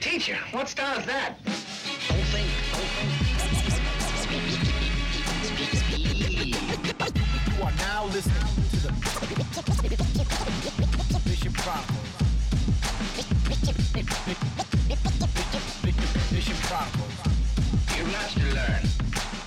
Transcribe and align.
Teacher, 0.00 0.38
what 0.52 0.68
style 0.68 0.96
is 1.00 1.06
that? 1.06 1.34
You 7.56 7.64
are 7.64 7.72
now 7.78 8.04
listening 8.04 8.36
to 8.70 8.76
the 8.76 8.92
Bishop 11.24 11.52
Chronicles. 11.56 11.98
Bishop 16.30 16.56
Chronicles. 16.68 17.14
You 17.96 18.04
must 18.04 18.36
learn. 18.54 18.82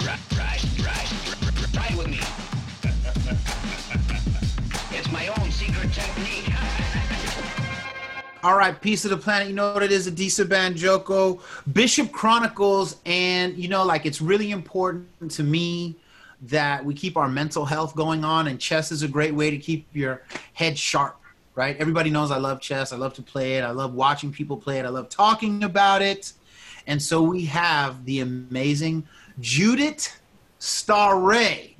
Right, 0.05 0.19
right, 0.37 0.63
right. 0.83 1.09
Try 1.71 1.95
with 1.97 2.09
me. 2.09 2.19
it's 4.97 5.09
my 5.13 5.27
own 5.27 5.49
secret 5.49 5.93
technique. 5.93 6.50
All 8.43 8.57
right, 8.57 8.79
peace 8.79 9.05
of 9.05 9.11
the 9.11 9.17
planet. 9.17 9.47
You 9.47 9.53
know 9.53 9.71
what 9.73 9.83
it 9.83 9.91
is? 9.91 10.09
Adisa 10.09 10.45
Banjoko, 10.45 11.41
Bishop 11.73 12.11
Chronicles, 12.11 12.97
and 13.05 13.55
you 13.55 13.67
know, 13.67 13.83
like 13.85 14.07
it's 14.07 14.19
really 14.19 14.49
important 14.49 15.29
to 15.31 15.43
me 15.43 15.95
that 16.43 16.83
we 16.83 16.95
keep 16.95 17.17
our 17.17 17.29
mental 17.29 17.65
health 17.65 17.95
going 17.95 18.25
on, 18.25 18.47
and 18.47 18.59
chess 18.59 18.91
is 18.91 19.03
a 19.03 19.07
great 19.07 19.35
way 19.35 19.51
to 19.51 19.57
keep 19.57 19.85
your 19.93 20.23
head 20.53 20.77
sharp. 20.77 21.17
Right? 21.53 21.77
Everybody 21.77 22.09
knows 22.09 22.31
I 22.31 22.37
love 22.37 22.61
chess. 22.61 22.91
I 22.93 22.95
love 22.95 23.13
to 23.15 23.21
play 23.21 23.57
it. 23.57 23.61
I 23.61 23.71
love 23.71 23.93
watching 23.93 24.31
people 24.31 24.57
play 24.57 24.79
it. 24.79 24.85
I 24.85 24.89
love 24.89 25.09
talking 25.09 25.63
about 25.63 26.01
it. 26.01 26.33
And 26.87 26.99
so 26.99 27.21
we 27.21 27.45
have 27.45 28.05
the 28.05 28.21
amazing 28.21 29.07
Judith 29.39 30.19
Sztaray. 30.59 31.75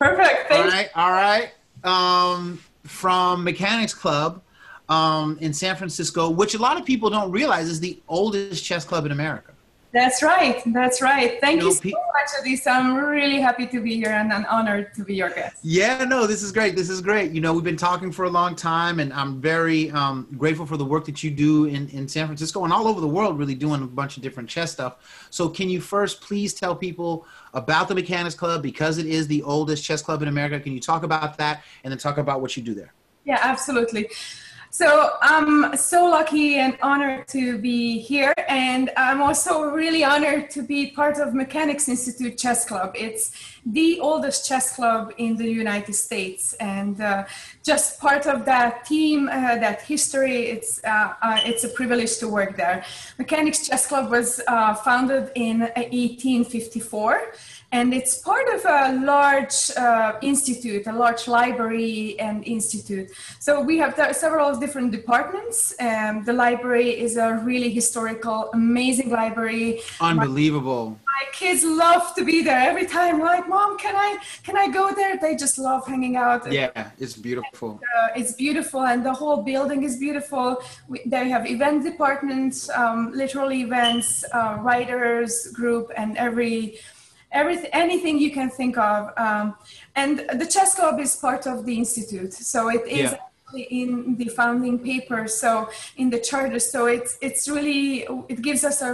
Perfect. 0.00 0.50
All 0.50 0.56
Thank 0.56 0.72
right, 0.72 0.90
all 0.96 1.12
right. 1.12 1.52
Um, 1.84 2.60
from 2.84 3.44
Mechanics 3.44 3.94
Club 3.94 4.42
um, 4.88 5.38
in 5.40 5.52
San 5.52 5.76
Francisco, 5.76 6.30
which 6.30 6.54
a 6.54 6.58
lot 6.58 6.78
of 6.78 6.84
people 6.84 7.10
don't 7.10 7.30
realize 7.30 7.68
is 7.68 7.80
the 7.80 8.00
oldest 8.08 8.64
chess 8.64 8.84
club 8.84 9.06
in 9.06 9.12
America. 9.12 9.54
That's 9.94 10.24
right. 10.24 10.60
That's 10.66 11.00
right. 11.00 11.40
Thank 11.40 11.60
You 11.60 11.68
you, 11.68 11.68
know, 11.68 11.74
so 11.76 11.80
pe- 11.82 11.90
much, 11.90 12.28
Adisa. 12.42 12.66
I'm 12.66 12.96
really 12.96 13.40
happy 13.40 13.68
to 13.68 13.80
be 13.80 13.94
here 13.94 14.10
and, 14.10 14.32
and 14.32 14.44
honored 14.46 14.92
to 14.96 15.04
be 15.04 15.14
your 15.14 15.30
guest. 15.30 15.60
Yeah, 15.62 16.02
no, 16.02 16.26
this 16.26 16.42
is 16.42 16.50
great. 16.50 16.74
This 16.74 16.90
is 16.90 17.00
great. 17.00 17.30
You 17.30 17.40
know, 17.40 17.52
we've 17.54 17.62
been 17.62 17.76
talking 17.76 18.10
for 18.10 18.24
a 18.24 18.28
long 18.28 18.56
time, 18.56 18.98
and 18.98 19.12
I'm 19.12 19.40
very 19.40 19.92
um, 19.92 20.26
grateful 20.36 20.66
for 20.66 20.76
the 20.76 20.84
work 20.84 21.04
that 21.04 21.22
you 21.22 21.30
do 21.30 21.66
in, 21.66 21.88
in 21.90 22.08
San 22.08 22.26
Francisco 22.26 22.64
and 22.64 22.72
all 22.72 22.88
over 22.88 23.00
the 23.00 23.06
world, 23.06 23.38
really 23.38 23.54
doing 23.54 23.84
a 23.84 23.86
bunch 23.86 24.16
of 24.16 24.24
different 24.24 24.48
chess 24.48 24.72
stuff. 24.72 25.28
So, 25.30 25.48
can 25.48 25.70
you 25.70 25.80
first 25.80 26.20
please 26.20 26.54
tell 26.54 26.74
people 26.74 27.24
about 27.52 27.86
the 27.86 27.94
Mechanics 27.94 28.34
Club 28.34 28.64
because 28.64 28.98
it 28.98 29.06
is 29.06 29.28
the 29.28 29.44
oldest 29.44 29.84
chess 29.84 30.02
club 30.02 30.22
in 30.22 30.28
America? 30.28 30.58
Can 30.58 30.72
you 30.72 30.80
talk 30.80 31.04
about 31.04 31.38
that 31.38 31.62
and 31.84 31.92
then 31.92 31.98
talk 31.98 32.18
about 32.18 32.40
what 32.40 32.56
you 32.56 32.64
do 32.64 32.74
there? 32.74 32.92
Yeah, 33.24 33.38
absolutely. 33.40 34.08
So 34.74 35.12
I'm 35.22 35.76
so 35.76 36.06
lucky 36.06 36.56
and 36.56 36.76
honored 36.82 37.28
to 37.28 37.58
be 37.58 38.00
here, 38.00 38.34
and 38.48 38.90
I'm 38.96 39.22
also 39.22 39.70
really 39.70 40.02
honored 40.02 40.50
to 40.50 40.62
be 40.62 40.90
part 40.90 41.18
of 41.18 41.32
Mechanics 41.32 41.88
Institute 41.88 42.36
Chess 42.36 42.64
Club. 42.64 42.90
It's 42.96 43.30
the 43.64 44.00
oldest 44.00 44.48
chess 44.48 44.74
club 44.74 45.12
in 45.16 45.36
the 45.36 45.48
United 45.48 45.94
States, 45.94 46.54
and 46.54 47.00
uh, 47.00 47.24
just 47.62 48.00
part 48.00 48.26
of 48.26 48.44
that 48.46 48.84
team, 48.84 49.28
uh, 49.28 49.58
that 49.58 49.82
history. 49.82 50.46
It's 50.46 50.82
uh, 50.82 51.14
uh, 51.22 51.38
it's 51.44 51.62
a 51.62 51.68
privilege 51.68 52.18
to 52.18 52.26
work 52.26 52.56
there. 52.56 52.84
Mechanics 53.16 53.68
Chess 53.68 53.86
Club 53.86 54.10
was 54.10 54.40
uh, 54.48 54.74
founded 54.74 55.30
in 55.36 55.60
1854 55.60 57.32
and 57.74 57.92
it's 57.92 58.14
part 58.18 58.48
of 58.54 58.64
a 58.64 58.80
large 59.04 59.58
uh, 59.76 60.12
institute, 60.22 60.86
a 60.86 60.92
large 60.92 61.26
library 61.26 62.16
and 62.20 62.36
institute. 62.46 63.10
So 63.40 63.60
we 63.60 63.78
have 63.78 63.96
th- 63.96 64.14
several 64.14 64.56
different 64.64 64.92
departments. 64.92 65.74
Um, 65.80 66.22
the 66.22 66.32
library 66.32 66.90
is 67.06 67.16
a 67.16 67.28
really 67.50 67.70
historical, 67.80 68.38
amazing 68.52 69.10
library. 69.10 69.80
Unbelievable. 70.00 70.84
My 71.18 71.24
kids 71.32 71.64
love 71.64 72.14
to 72.14 72.24
be 72.24 72.42
there 72.48 72.62
every 72.70 72.86
time. 72.86 73.18
Like, 73.18 73.48
mom, 73.48 73.76
can 73.76 73.96
I 73.96 74.10
can 74.46 74.56
I 74.56 74.66
go 74.68 74.94
there? 74.94 75.16
They 75.24 75.34
just 75.34 75.58
love 75.58 75.82
hanging 75.92 76.14
out. 76.16 76.40
Yeah, 76.52 76.90
it's 77.04 77.16
beautiful. 77.16 77.80
Uh, 77.96 78.08
it's 78.20 78.32
beautiful, 78.44 78.82
and 78.90 79.04
the 79.04 79.14
whole 79.20 79.42
building 79.42 79.82
is 79.82 79.94
beautiful. 80.06 80.62
We, 80.88 80.98
they 81.06 81.28
have 81.34 81.44
event 81.56 81.78
departments, 81.90 82.56
um, 82.70 82.98
literal 83.22 83.50
events, 83.52 84.24
uh, 84.32 84.58
writers 84.60 85.32
group, 85.58 85.90
and 85.96 86.16
every 86.16 86.78
everything 87.40 87.70
anything 87.84 88.14
you 88.24 88.30
can 88.38 88.48
think 88.60 88.74
of 88.78 89.00
um, 89.26 89.46
and 89.96 90.12
the 90.40 90.46
chess 90.54 90.70
club 90.78 90.96
is 91.06 91.12
part 91.26 91.42
of 91.52 91.56
the 91.68 91.74
institute 91.82 92.32
so 92.52 92.60
it 92.76 92.84
is 93.00 93.10
Yeah. 93.12 93.18
actually 93.46 93.66
in 93.82 93.90
the 94.20 94.28
founding 94.40 94.76
paper 94.90 95.20
so 95.42 95.50
in 96.02 96.06
the 96.14 96.20
charter 96.28 96.60
so 96.72 96.80
it's 96.96 97.12
it's 97.26 97.44
really 97.56 98.06
it 98.32 98.40
gives 98.48 98.62
us 98.70 98.78
a 98.90 98.92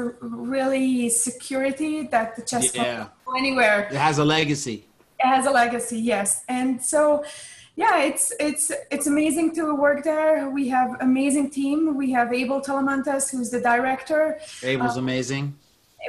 really 0.52 1.08
security 1.28 1.92
that 2.14 2.28
the 2.36 2.42
chess 2.50 2.66
club 2.72 2.86
Yeah. 2.86 2.96
can 3.04 3.10
go 3.26 3.32
anywhere 3.44 3.78
It 3.96 4.00
has 4.08 4.16
a 4.24 4.26
legacy. 4.36 4.76
it 5.24 5.28
has 5.36 5.44
a 5.52 5.54
legacy 5.62 5.98
yes 6.14 6.30
and 6.56 6.70
so 6.92 7.02
yeah 7.82 7.96
it's 8.08 8.26
it's 8.48 8.66
it's 8.94 9.06
amazing 9.14 9.48
to 9.58 9.62
work 9.86 10.00
there 10.12 10.34
we 10.58 10.64
have 10.76 10.90
amazing 11.10 11.46
team 11.60 11.78
we 12.02 12.06
have 12.16 12.28
Abel 12.40 12.60
Talamantez 12.68 13.24
who's 13.32 13.50
the 13.56 13.62
director 13.72 14.22
Abel's 14.72 14.96
amazing. 15.06 15.44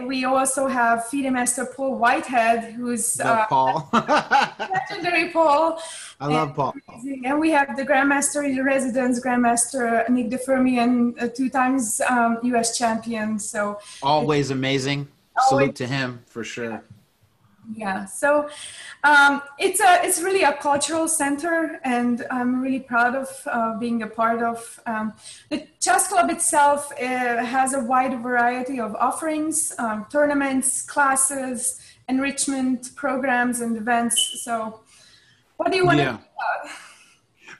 We 0.04 0.24
also 0.26 0.68
have 0.68 1.06
FIDE 1.08 1.32
master 1.32 1.66
Paul 1.66 1.96
Whitehead, 1.98 2.74
who's 2.74 3.20
uh, 3.20 3.46
Paul. 3.48 3.90
legendary 3.94 5.30
Paul. 5.30 5.82
I 6.20 6.28
love 6.28 6.56
Paul. 6.56 6.76
And 7.26 7.40
we 7.40 7.50
have 7.52 7.76
the 7.76 7.84
Grandmaster 7.84 8.46
in 8.48 8.64
residence, 8.64 9.20
Grandmaster 9.20 10.08
Nick 10.10 10.30
de 10.30 10.38
Firmian, 10.38 11.22
uh, 11.22 11.28
two 11.28 11.50
times 11.50 12.00
um, 12.10 12.40
US 12.44 12.78
champion. 12.78 13.38
So, 13.38 13.80
Always 14.02 14.50
amazing. 14.50 15.08
Always- 15.36 15.50
Salute 15.50 15.76
to 15.76 15.88
him 15.88 16.24
for 16.26 16.44
sure. 16.44 16.84
Yeah, 17.74 18.06
so 18.06 18.50
um, 19.04 19.42
it's, 19.58 19.80
a, 19.80 20.02
it's 20.04 20.22
really 20.22 20.44
a 20.44 20.54
cultural 20.54 21.08
center, 21.08 21.80
and 21.84 22.26
I'm 22.32 22.62
really 22.62 22.80
proud 22.80 23.16
of 23.16 23.30
uh, 23.46 23.78
being 23.78 24.04
a 24.04 24.08
part 24.08 24.42
of. 24.42 24.80
Um, 24.86 25.14
the 25.50 25.68
chess 25.80 26.08
club 26.08 26.30
itself 26.30 26.92
uh, 26.94 27.44
has 27.44 27.74
a 27.74 27.80
wide 27.80 28.22
variety 28.22 28.80
of 28.80 28.96
offerings, 28.96 29.74
um, 29.78 30.06
tournaments, 30.12 30.82
classes, 30.82 31.82
enrichment 32.10 32.96
programs, 32.96 33.62
and 33.62 33.78
events. 33.78 34.42
So, 34.44 34.82
what 35.58 35.72
do 35.72 35.78
you 35.78 35.86
want 35.86 36.00
Yeah. 36.00 36.18
to 36.18 36.22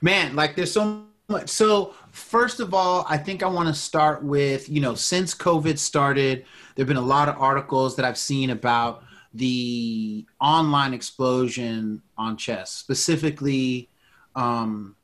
Man, 0.02 0.34
like 0.34 0.56
there's 0.56 0.72
so 0.72 1.04
much. 1.28 1.48
So, 1.48 1.94
first 2.10 2.58
of 2.58 2.74
all, 2.74 3.06
I 3.08 3.16
think 3.16 3.42
I 3.42 3.46
want 3.46 3.68
to 3.68 3.74
start 3.74 4.22
with, 4.22 4.68
you 4.68 4.80
know, 4.80 4.94
since 4.94 5.34
COVID 5.34 5.78
started, 5.78 6.44
there've 6.74 6.88
been 6.88 6.96
a 6.96 7.00
lot 7.00 7.28
of 7.28 7.36
articles 7.40 7.94
that 7.96 8.04
I've 8.04 8.18
seen 8.18 8.50
about 8.50 9.04
the 9.34 10.26
online 10.40 10.94
explosion 10.94 12.02
on 12.16 12.36
chess, 12.36 12.72
specifically 12.72 13.88
um 14.34 14.96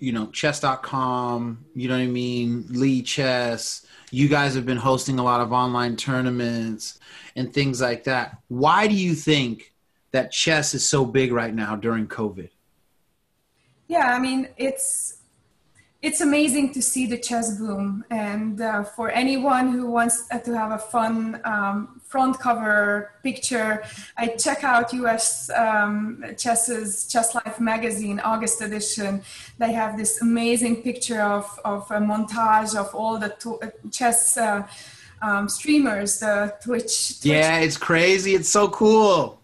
you 0.00 0.12
know, 0.12 0.26
chess.com, 0.26 1.64
you 1.74 1.88
know 1.88 1.96
what 1.96 2.02
I 2.02 2.06
mean, 2.06 2.64
Lichess. 2.64 3.84
You 4.12 4.28
guys 4.28 4.54
have 4.54 4.64
been 4.64 4.76
hosting 4.76 5.18
a 5.18 5.24
lot 5.24 5.40
of 5.40 5.52
online 5.52 5.96
tournaments 5.96 7.00
and 7.34 7.52
things 7.52 7.80
like 7.80 8.04
that. 8.04 8.38
Why 8.46 8.86
do 8.86 8.94
you 8.94 9.14
think 9.14 9.74
that 10.12 10.30
chess 10.30 10.72
is 10.72 10.88
so 10.88 11.04
big 11.04 11.32
right 11.32 11.52
now 11.52 11.76
during 11.76 12.06
COVID? 12.06 12.48
Yeah, 13.88 14.14
I 14.14 14.18
mean 14.18 14.48
it's 14.56 15.17
it's 16.00 16.20
amazing 16.20 16.72
to 16.74 16.80
see 16.80 17.06
the 17.06 17.18
chess 17.18 17.58
boom, 17.58 18.04
and 18.10 18.60
uh, 18.60 18.84
for 18.84 19.10
anyone 19.10 19.72
who 19.72 19.90
wants 19.90 20.28
uh, 20.30 20.38
to 20.38 20.56
have 20.56 20.70
a 20.70 20.78
fun 20.78 21.40
um, 21.44 22.00
front 22.04 22.38
cover 22.38 23.14
picture, 23.24 23.82
I 24.16 24.28
check 24.28 24.62
out 24.62 24.92
US 24.92 25.50
um, 25.50 26.24
Chess's 26.36 27.08
Chess 27.08 27.34
Life 27.34 27.58
magazine 27.58 28.20
August 28.20 28.62
edition. 28.62 29.22
They 29.58 29.72
have 29.72 29.98
this 29.98 30.22
amazing 30.22 30.82
picture 30.82 31.20
of 31.20 31.44
of 31.64 31.90
a 31.90 31.98
montage 31.98 32.76
of 32.76 32.94
all 32.94 33.18
the 33.18 33.30
to- 33.40 33.60
uh, 33.60 33.70
chess. 33.90 34.36
Uh, 34.36 34.66
um, 35.20 35.48
streamers, 35.48 36.20
the 36.20 36.54
Twitch, 36.62 37.20
Twitch 37.20 37.26
Yeah, 37.26 37.58
it's 37.58 37.76
crazy. 37.76 38.36
It's 38.36 38.48
so 38.48 38.68
cool. 38.68 39.37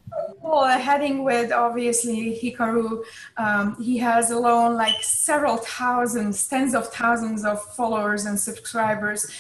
Are 0.53 0.79
heading 0.79 1.25
with 1.25 1.53
obviously 1.53 2.39
Hikaru. 2.41 3.03
Um, 3.37 3.77
he 3.83 3.99
has 3.99 4.31
alone 4.31 4.77
like 4.77 5.03
several 5.03 5.57
thousands, 5.57 6.47
tens 6.47 6.75
of 6.75 6.89
thousands 6.93 7.45
of 7.45 7.63
followers 7.75 8.27
and 8.27 8.39
subscribers. 8.39 9.31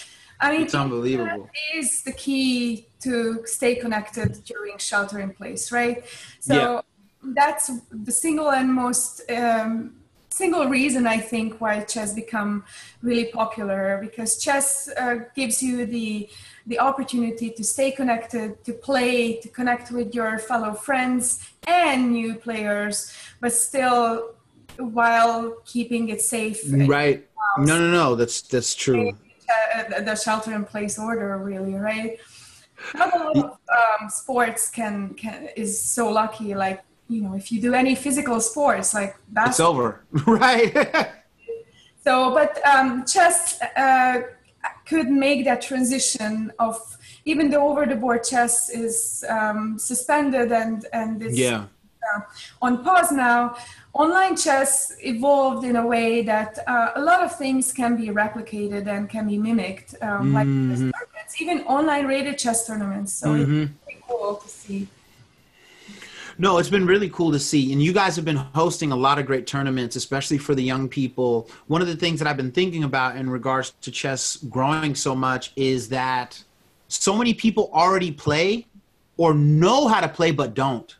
I 0.40 0.50
mean, 0.50 0.62
It's 0.62 0.74
unbelievable. 0.74 1.48
that 1.72 1.78
is 1.78 2.02
the 2.02 2.12
key 2.12 2.88
to 3.00 3.42
stay 3.46 3.74
connected 3.76 4.44
during 4.44 4.78
shelter 4.78 5.20
in 5.20 5.30
place, 5.32 5.70
right? 5.72 6.04
So 6.40 6.54
Yeah. 6.54 6.80
that's 7.22 7.70
the 7.90 8.12
single 8.12 8.50
and 8.50 8.72
most 8.72 9.22
um, 9.30 9.94
single 10.34 10.66
reason 10.66 11.06
I 11.06 11.18
think 11.18 11.60
why 11.60 11.80
chess 11.92 12.12
become 12.12 12.64
really 13.02 13.26
popular 13.26 13.98
because 14.06 14.36
chess 14.44 14.88
uh, 14.88 15.16
gives 15.36 15.62
you 15.62 15.86
the 15.86 16.28
the 16.66 16.78
opportunity 16.78 17.50
to 17.50 17.62
stay 17.62 17.90
connected, 18.00 18.64
to 18.64 18.72
play, 18.72 19.36
to 19.42 19.48
connect 19.48 19.90
with 19.90 20.14
your 20.14 20.38
fellow 20.38 20.72
friends 20.72 21.24
and 21.66 22.10
new 22.10 22.34
players, 22.46 22.96
but 23.40 23.52
still 23.52 24.34
while 24.78 25.40
keeping 25.66 26.08
it 26.08 26.20
safe. 26.20 26.60
Right. 26.98 27.28
No, 27.58 27.78
no, 27.78 27.90
no. 27.90 28.14
That's 28.16 28.40
that's 28.42 28.74
true. 28.74 29.12
Uh, 29.12 30.00
the 30.00 30.16
shelter 30.16 30.52
in 30.54 30.64
place 30.64 30.98
order, 30.98 31.36
really, 31.38 31.74
right? 31.74 32.18
Not 32.94 33.14
a 33.14 33.18
lot 33.24 33.36
of 33.36 33.50
um, 33.78 34.10
sports 34.10 34.70
can 34.70 35.14
can 35.14 35.48
is 35.54 35.72
so 35.80 36.10
lucky. 36.10 36.54
Like 36.54 36.80
you 37.08 37.22
know, 37.22 37.34
if 37.34 37.52
you 37.52 37.60
do 37.60 37.74
any 37.74 37.94
physical 37.94 38.40
sports, 38.40 38.94
like 38.94 39.10
It's 39.10 39.18
basketball. 39.28 39.72
over. 39.72 40.04
right. 40.26 41.10
So, 42.04 42.34
but 42.34 42.64
um, 42.66 43.04
chess 43.06 43.60
uh, 43.76 44.22
could 44.86 45.08
make 45.08 45.44
that 45.46 45.62
transition 45.62 46.52
of 46.58 46.76
even 47.24 47.50
the 47.50 47.58
over 47.58 47.86
the 47.86 47.96
board 47.96 48.24
chess 48.24 48.68
is 48.68 49.24
um, 49.28 49.78
suspended 49.78 50.52
and 50.52 50.86
and 50.92 51.22
it's 51.22 51.38
yeah. 51.38 51.64
uh, 52.14 52.20
on 52.60 52.84
pause 52.84 53.10
now. 53.10 53.56
Online 53.94 54.36
chess 54.36 54.92
evolved 55.00 55.64
in 55.64 55.76
a 55.76 55.86
way 55.86 56.22
that 56.22 56.58
uh, 56.66 56.90
a 56.96 57.00
lot 57.00 57.22
of 57.22 57.38
things 57.38 57.72
can 57.72 57.96
be 57.96 58.08
replicated 58.08 58.86
and 58.88 59.08
can 59.08 59.26
be 59.26 59.38
mimicked, 59.38 59.94
um, 60.02 60.34
like 60.34 60.46
chess 60.46 60.80
tournaments, 60.80 61.40
even 61.40 61.60
online 61.60 62.06
rated 62.06 62.36
chess 62.36 62.66
tournaments. 62.66 63.12
So 63.14 63.34
it's 63.34 63.46
pretty 63.84 64.02
cool 64.08 64.36
to 64.36 64.48
see. 64.48 64.88
No, 66.38 66.58
it's 66.58 66.68
been 66.68 66.86
really 66.86 67.08
cool 67.10 67.30
to 67.32 67.38
see. 67.38 67.72
And 67.72 67.82
you 67.82 67.92
guys 67.92 68.16
have 68.16 68.24
been 68.24 68.36
hosting 68.36 68.92
a 68.92 68.96
lot 68.96 69.18
of 69.18 69.26
great 69.26 69.46
tournaments, 69.46 69.96
especially 69.96 70.38
for 70.38 70.54
the 70.54 70.62
young 70.62 70.88
people. 70.88 71.48
One 71.66 71.80
of 71.80 71.86
the 71.86 71.96
things 71.96 72.18
that 72.18 72.28
I've 72.28 72.36
been 72.36 72.52
thinking 72.52 72.84
about 72.84 73.16
in 73.16 73.30
regards 73.30 73.70
to 73.82 73.90
chess 73.90 74.36
growing 74.36 74.94
so 74.94 75.14
much 75.14 75.52
is 75.56 75.88
that 75.90 76.42
so 76.88 77.16
many 77.16 77.34
people 77.34 77.70
already 77.72 78.10
play 78.10 78.66
or 79.16 79.34
know 79.34 79.86
how 79.86 80.00
to 80.00 80.08
play 80.08 80.30
but 80.32 80.54
don't. 80.54 80.96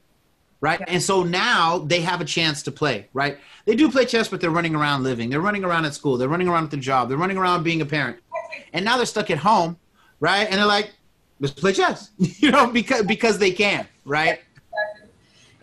Right. 0.61 0.81
And 0.89 1.03
so 1.03 1.23
now 1.23 1.79
they 1.79 2.01
have 2.01 2.23
a 2.23 2.25
chance 2.25 2.63
to 2.63 2.73
play, 2.73 3.09
right? 3.13 3.39
They 3.67 3.77
do 3.77 3.91
play 3.91 4.07
chess, 4.07 4.29
but 4.29 4.41
they're 4.41 4.51
running 4.51 4.75
around 4.75 5.03
living. 5.03 5.29
They're 5.29 5.43
running 5.43 5.63
around 5.63 5.85
at 5.85 5.93
school. 5.93 6.17
They're 6.17 6.29
running 6.29 6.49
around 6.49 6.65
at 6.65 6.71
the 6.71 6.79
job. 6.79 7.11
They're 7.11 7.19
running 7.19 7.37
around 7.37 7.65
being 7.65 7.83
a 7.83 7.87
parent. 7.87 8.19
And 8.73 8.83
now 8.83 8.97
they're 8.97 9.05
stuck 9.05 9.31
at 9.31 9.37
home, 9.37 9.77
right? 10.21 10.45
And 10.45 10.55
they're 10.55 10.65
like, 10.65 10.93
let's 11.39 11.53
play 11.53 11.75
chess, 11.75 12.13
you 12.19 12.51
know, 12.51 12.69
because 12.69 13.03
because 13.03 13.39
they 13.39 13.51
can, 13.51 13.87
right? 14.07 14.41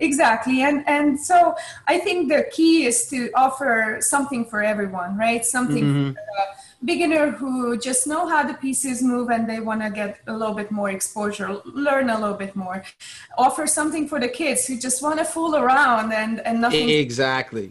Exactly, 0.01 0.63
and 0.63 0.83
and 0.88 1.19
so 1.19 1.56
I 1.88 2.00
think 2.00 2.30
the 2.30 2.48
key 2.51 2.86
is 2.88 3.07
to 3.09 3.30
offer 3.36 4.00
something 4.01 4.45
for 4.45 4.63
everyone, 4.63 5.15
right? 5.15 5.45
Something 5.45 5.83
mm-hmm. 5.83 6.09
for 6.09 6.24
the 6.31 6.45
beginner 6.83 7.30
who 7.30 7.77
just 7.77 8.07
know 8.07 8.27
how 8.27 8.42
the 8.42 8.56
pieces 8.56 9.03
move 9.03 9.30
and 9.30 9.48
they 9.48 9.59
want 9.59 9.83
to 9.83 9.92
get 9.92 10.19
a 10.25 10.33
little 10.33 10.56
bit 10.56 10.71
more 10.71 10.89
exposure, 10.89 11.62
learn 11.65 12.09
a 12.09 12.19
little 12.19 12.36
bit 12.36 12.56
more. 12.56 12.83
Offer 13.38 13.68
something 13.68 14.07
for 14.07 14.19
the 14.19 14.27
kids 14.27 14.65
who 14.65 14.80
just 14.80 15.03
want 15.03 15.19
to 15.19 15.25
fool 15.25 15.56
around 15.56 16.12
and 16.13 16.39
and 16.47 16.62
nothing. 16.62 16.89
Exactly. 16.89 17.68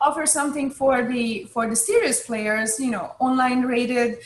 offer 0.00 0.26
something 0.26 0.68
for 0.70 0.94
the 1.12 1.44
for 1.54 1.64
the 1.72 1.78
serious 1.90 2.26
players 2.26 2.70
you 2.84 2.90
know 2.90 3.06
online 3.26 3.60
rated 3.74 4.18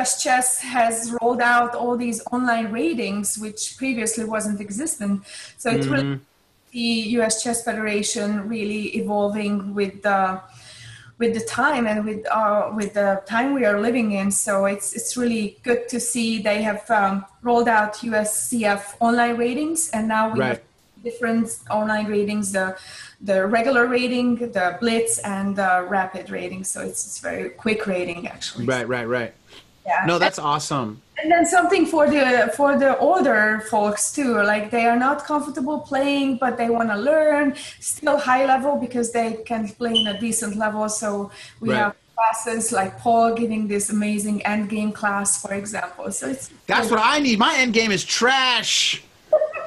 us 0.00 0.10
chess 0.22 0.48
has 0.76 0.94
rolled 1.20 1.42
out 1.54 1.74
all 1.74 1.96
these 1.96 2.18
online 2.36 2.68
ratings 2.80 3.36
which 3.44 3.60
previously 3.76 4.24
wasn't 4.24 4.58
existent 4.66 5.14
so 5.62 5.66
it's 5.74 5.88
really 5.92 6.04
mm-hmm. 6.04 6.24
The 6.72 6.80
us 7.20 7.42
chess 7.42 7.64
federation 7.64 8.48
really 8.48 8.96
evolving 8.96 9.74
with 9.74 10.02
the 10.02 10.40
with 11.18 11.34
the 11.34 11.40
time 11.40 11.86
and 11.86 12.04
with 12.04 12.24
uh, 12.30 12.70
with 12.74 12.94
the 12.94 13.20
time 13.26 13.52
we 13.54 13.64
are 13.64 13.80
living 13.80 14.12
in 14.12 14.30
so 14.30 14.66
it's 14.66 14.92
it's 14.94 15.16
really 15.16 15.58
good 15.64 15.88
to 15.88 15.98
see 15.98 16.40
they 16.40 16.62
have 16.62 16.88
um, 16.90 17.24
rolled 17.42 17.68
out 17.68 17.94
uscf 17.94 18.82
online 19.00 19.36
ratings 19.36 19.90
and 19.90 20.06
now 20.06 20.32
we 20.32 20.38
Right. 20.40 20.48
have 20.48 20.60
different 21.02 21.48
online 21.70 22.06
ratings 22.06 22.52
the 22.52 22.76
the 23.20 23.46
regular 23.46 23.86
rating 23.86 24.36
the 24.36 24.76
blitz 24.80 25.18
and 25.20 25.56
the 25.56 25.86
rapid 25.88 26.30
rating 26.30 26.62
so 26.64 26.80
it's, 26.82 27.06
it's 27.06 27.18
very 27.20 27.50
quick 27.50 27.86
rating 27.86 28.26
actually 28.28 28.64
Right, 28.66 28.86
right, 28.88 29.08
right. 29.08 29.32
yeah 29.86 30.04
No, 30.06 30.18
that's 30.18 30.38
awesome. 30.38 31.00
And 31.20 31.30
then 31.32 31.44
something 31.46 31.84
for 31.86 32.08
the 32.08 32.52
for 32.56 32.78
the 32.78 32.96
older 32.98 33.64
folks 33.70 34.12
too 34.12 34.34
like 34.42 34.70
they 34.70 34.86
are 34.86 34.96
not 34.98 35.24
comfortable 35.24 35.78
playing 35.80 36.36
but 36.38 36.56
they 36.56 36.70
want 36.70 36.88
to 36.90 36.96
learn 36.96 37.54
still 37.80 38.18
high 38.18 38.44
level 38.46 38.76
because 38.76 39.10
they 39.12 39.32
can 39.46 39.68
play 39.68 39.94
in 39.94 40.06
a 40.06 40.18
decent 40.20 40.56
level 40.56 40.88
so 40.88 41.30
we 41.60 41.70
Right. 41.70 41.78
have 41.78 41.96
classes 42.16 42.72
like 42.72 42.98
paul 42.98 43.34
giving 43.34 43.68
this 43.68 43.90
amazing 43.90 44.44
end 44.46 44.68
game 44.68 44.92
class 44.92 45.40
for 45.42 45.52
example 45.54 46.10
so 46.12 46.28
it's 46.28 46.50
That's 46.66 46.90
what 46.90 47.00
I 47.02 47.18
need. 47.20 47.38
My 47.38 47.54
end 47.56 47.72
game 47.72 47.90
is 47.92 48.04
trash. 48.04 49.02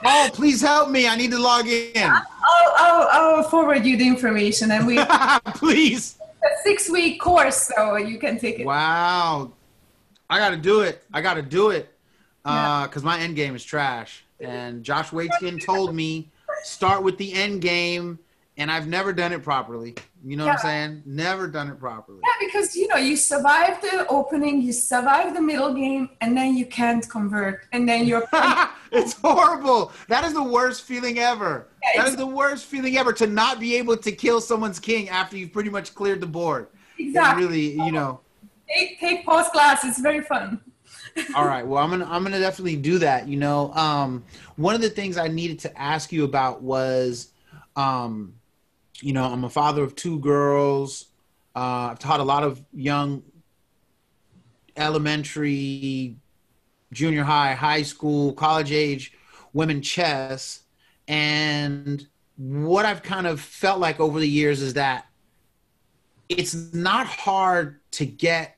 Oh, 0.04 0.30
please 0.34 0.60
help 0.62 0.90
me. 0.90 1.08
I 1.08 1.16
need 1.16 1.32
to 1.32 1.40
log 1.40 1.68
in. 1.68 1.94
I'll, 1.96 2.72
I'll, 2.86 3.08
I'll 3.12 3.44
forward 3.44 3.86
you 3.86 3.96
the 3.98 4.08
information 4.08 4.72
and 4.72 4.86
we 4.88 4.98
please. 5.62 6.18
a 6.44 6.50
six 6.64 6.90
week 6.90 7.22
course 7.22 7.72
so 7.76 7.98
you 7.98 8.18
can 8.20 8.40
take 8.40 8.60
it 8.60 8.66
Wow. 8.66 9.52
I 10.32 10.40
got 10.40 10.52
to 10.52 10.58
do 10.58 10.80
it. 10.82 11.04
I 11.14 11.22
got 11.22 11.34
to 11.34 11.42
do 11.42 11.72
it. 11.72 11.94
Yeah. 12.46 12.52
Uh, 12.52 12.88
because 12.88 13.04
my 13.04 13.20
end 13.20 13.36
game 13.36 13.54
is 13.54 13.64
trash. 13.64 14.24
And 14.40 14.84
Josh 14.84 15.10
Waitzkin 15.10 15.64
told 15.64 15.94
me 15.94 16.32
start 16.64 17.04
with 17.04 17.18
the 17.18 17.34
end 17.34 17.62
game, 17.62 18.18
and 18.58 18.72
I've 18.72 18.88
never 18.88 19.14
done 19.14 19.34
it 19.34 19.44
properly. 19.44 19.96
You 20.26 20.38
know 20.38 20.46
what 20.46 20.54
I'm 20.54 20.60
saying? 20.60 21.04
Never 21.06 21.48
done 21.48 21.68
it 21.68 21.80
properly. 21.80 22.20
Yeah, 22.24 22.48
because 22.48 22.76
you 22.76 22.88
know 22.88 22.96
you 22.96 23.16
survive 23.16 23.82
the 23.82 24.08
opening, 24.08 24.62
you 24.62 24.72
survive 24.72 25.34
the 25.34 25.42
middle 25.42 25.74
game, 25.74 26.10
and 26.22 26.36
then 26.36 26.56
you 26.56 26.66
can't 26.66 27.08
convert, 27.08 27.68
and 27.72 27.88
then 27.88 28.06
you're 28.06 28.28
it's 28.92 29.14
horrible. 29.14 29.92
That 30.08 30.24
is 30.24 30.34
the 30.34 30.44
worst 30.44 30.84
feeling 30.84 31.20
ever. 31.20 31.68
Yeah, 31.84 32.04
that 32.04 32.10
is 32.10 32.16
the 32.16 32.26
worst 32.26 32.66
feeling 32.66 32.98
ever 32.98 33.14
to 33.14 33.28
not 33.28 33.60
be 33.60 33.76
able 33.76 33.98
to 33.98 34.12
kill 34.12 34.42
someone's 34.42 34.80
king 34.80 35.10
after 35.10 35.38
you've 35.38 35.54
pretty 35.54 35.70
much 35.70 35.94
cleared 35.94 36.22
the 36.22 36.28
board. 36.28 36.68
It 36.98 37.08
exactly 37.08 37.46
really, 37.46 37.72
you 37.74 37.92
know. 37.92 38.22
Take 38.74 39.00
take 39.00 39.26
post 39.26 39.52
class. 39.52 39.84
It's 39.84 40.00
very 40.00 40.22
fun. 40.22 40.62
All 41.36 41.46
right. 41.46 41.66
Well, 41.66 41.84
I'm 41.84 41.90
gonna 41.90 42.08
I'm 42.10 42.24
gonna 42.24 42.40
definitely 42.40 42.78
do 42.78 43.00
that. 43.00 43.28
You 43.28 43.38
know, 43.38 43.74
um, 43.74 44.24
one 44.56 44.76
of 44.76 44.82
the 44.82 44.90
things 44.90 45.18
I 45.18 45.28
needed 45.28 45.60
to 45.60 45.80
ask 45.80 46.12
you 46.12 46.24
about 46.24 46.62
was, 46.62 47.32
um, 47.76 48.36
you 49.02 49.14
know, 49.14 49.26
I'm 49.26 49.44
a 49.44 49.50
father 49.50 49.84
of 49.84 49.96
two 49.96 50.20
girls. 50.20 51.08
Uh, 51.56 51.90
I've 51.92 52.00
taught 52.00 52.20
a 52.20 52.24
lot 52.24 52.44
of 52.44 52.64
young 52.74 53.24
elementary, 54.78 56.16
junior 56.94 57.24
high, 57.24 57.54
high 57.54 57.82
school, 57.82 58.34
college 58.34 58.72
age 58.72 59.14
women 59.54 59.82
chess, 59.82 60.62
and 61.10 62.08
what 62.38 62.86
I've 62.86 63.04
kind 63.04 63.28
of 63.28 63.42
felt 63.42 63.80
like 63.80 64.00
over 64.00 64.20
the 64.20 64.30
years 64.30 64.62
is 64.62 64.76
that 64.76 65.08
it's 66.30 66.74
not 66.74 67.06
hard 67.06 67.82
to 67.92 68.06
get 68.06 68.58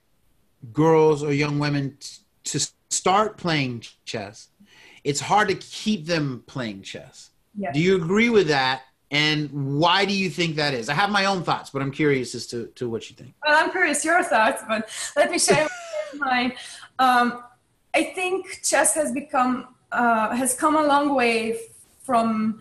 girls 0.72 1.24
or 1.24 1.34
young 1.34 1.60
women 1.60 1.98
t- 2.00 2.24
to 2.46 2.68
start 2.90 3.38
playing 3.38 3.84
chess. 4.06 4.50
It's 5.04 5.20
hard 5.20 5.50
to 5.50 5.56
keep 5.56 6.06
them 6.06 6.44
playing 6.48 6.84
chess. 6.84 7.32
Yes. 7.58 7.74
Do 7.74 7.82
you 7.82 7.96
agree 7.96 8.30
with 8.30 8.48
that? 8.48 8.84
And 9.12 9.78
why 9.78 10.06
do 10.06 10.14
you 10.14 10.30
think 10.30 10.56
that 10.56 10.74
is? 10.74 10.90
I 10.90 10.94
have 10.94 11.12
my 11.12 11.26
own 11.26 11.44
thoughts, 11.44 11.70
but 11.70 11.82
I'm 11.82 11.92
curious 11.92 12.34
as 12.34 12.48
to, 12.48 12.68
to 12.76 12.90
what 12.90 13.10
you 13.10 13.16
think. 13.16 13.36
Well, 13.46 13.64
I'm 13.64 13.70
curious 13.70 14.04
your 14.04 14.24
thoughts, 14.24 14.64
but 14.68 14.90
let 15.16 15.30
me 15.30 15.38
share 15.38 15.68
mine. 16.16 16.54
Um, 16.98 17.44
I 17.94 18.06
think 18.16 18.62
chess 18.64 18.96
has 18.96 19.12
become 19.12 19.68
uh, 19.92 20.36
has 20.36 20.56
come 20.56 20.76
a 20.76 20.84
long 20.84 21.14
way 21.14 21.60
from 22.02 22.60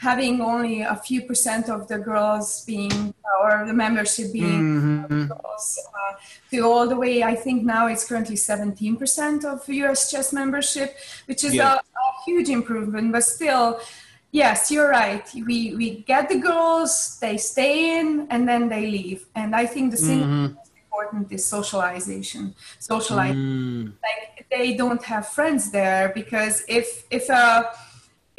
having 0.00 0.40
only 0.40 0.80
a 0.80 0.96
few 0.96 1.20
percent 1.22 1.68
of 1.68 1.86
the 1.86 1.98
girls 1.98 2.64
being 2.66 3.12
or 3.40 3.64
the 3.66 3.72
membership 3.84 4.32
being 4.32 5.06
girls 5.28 5.78
uh, 5.94 6.14
to 6.50 6.58
all 6.60 6.88
the 6.88 6.96
way. 6.96 7.22
I 7.22 7.34
think 7.34 7.64
now 7.64 7.86
it's 7.86 8.08
currently 8.08 8.36
17% 8.36 9.44
of 9.44 9.68
US 9.68 10.10
chess 10.10 10.32
membership, 10.32 10.96
which 11.26 11.44
is 11.44 11.54
Yeah. 11.54 11.74
a, 11.74 11.76
a 11.76 12.08
huge 12.26 12.48
improvement, 12.48 13.12
but 13.12 13.24
still. 13.24 13.78
Yes, 14.32 14.70
you're 14.70 14.88
right. 14.88 15.26
We 15.48 15.74
we 15.80 15.88
get 16.12 16.28
the 16.28 16.38
girls, 16.38 17.18
they 17.20 17.36
stay 17.36 17.98
in, 17.98 18.28
and 18.30 18.48
then 18.50 18.68
they 18.68 18.84
leave. 18.86 19.26
And 19.34 19.56
I 19.62 19.66
think 19.66 19.90
the 19.90 19.96
single 20.08 20.28
most 20.28 20.70
important 20.84 21.32
is 21.32 21.42
socialization. 21.56 22.54
Socialize. 22.78 23.34
Mm, 23.34 23.92
Like 24.06 24.46
they 24.54 24.68
don't 24.82 25.02
have 25.12 25.24
friends 25.38 25.62
there 25.78 26.04
because 26.20 26.54
if 26.68 26.86
if 27.10 27.24
a 27.28 27.44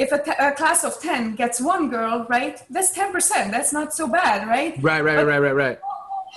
if 0.01 0.12
a, 0.12 0.20
t- 0.24 0.39
a 0.39 0.51
class 0.51 0.84
of 0.84 1.00
ten 1.00 1.36
gets 1.36 1.62
one 1.62 1.89
girl, 1.89 2.25
right, 2.29 2.58
that's 2.70 2.91
ten 2.91 3.12
percent. 3.12 3.51
That's 3.51 3.72
not 3.72 3.93
so 3.93 4.08
bad, 4.08 4.48
right? 4.48 4.74
right, 4.81 5.03
right, 5.03 5.24
right, 5.24 5.41
right, 5.48 5.58
right. 5.65 5.79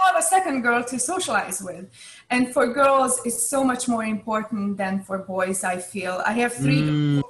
have 0.06 0.16
a 0.16 0.22
second 0.22 0.62
girl 0.62 0.82
to 0.84 0.98
socialize 0.98 1.62
with. 1.62 1.84
And 2.30 2.52
for 2.52 2.64
girls, 2.80 3.20
it's 3.24 3.42
so 3.54 3.64
much 3.64 3.88
more 3.88 4.04
important 4.04 4.76
than 4.76 5.02
for 5.06 5.18
boys, 5.18 5.64
I 5.64 5.76
feel. 5.78 6.22
I 6.26 6.32
have 6.42 6.52
three 6.52 6.82
own, 6.82 7.22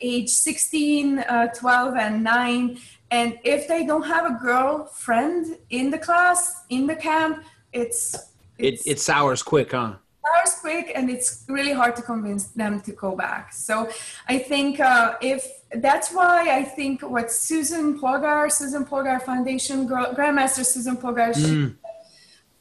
age 0.00 0.30
16, 0.30 1.18
uh, 1.18 1.48
12, 1.48 1.96
and 1.96 2.24
9. 2.24 2.78
And 3.10 3.38
if 3.44 3.68
they 3.68 3.86
don't 3.86 4.06
have 4.14 4.24
a 4.32 4.34
girlfriend 4.48 5.58
in 5.70 5.90
the 5.90 5.98
class, 5.98 6.62
in 6.70 6.86
the 6.86 6.96
camp, 6.96 7.44
it's, 7.72 8.14
It, 8.58 8.74
it's 8.74 8.86
it 8.86 8.98
sours 9.00 9.42
quick, 9.42 9.72
huh? 9.72 9.94
Hours 10.26 10.54
quick 10.60 10.92
and 10.94 11.10
it's 11.10 11.44
really 11.48 11.72
hard 11.72 11.94
to 11.96 12.02
convince 12.02 12.44
them 12.48 12.80
to 12.80 12.92
go 12.92 13.16
back. 13.16 13.52
So 13.52 13.88
I 14.28 14.38
think 14.38 14.80
uh, 14.80 15.14
if 15.20 15.46
that's 15.74 16.12
why 16.12 16.50
I 16.50 16.62
think 16.64 17.02
what 17.02 17.30
Susan 17.30 17.98
Polgar, 17.98 18.50
Susan 18.50 18.84
Polgar 18.84 19.20
Foundation, 19.22 19.88
Grandmaster 19.88 20.64
Susan 20.64 20.96
Polgar, 20.96 21.34
she, 21.34 21.74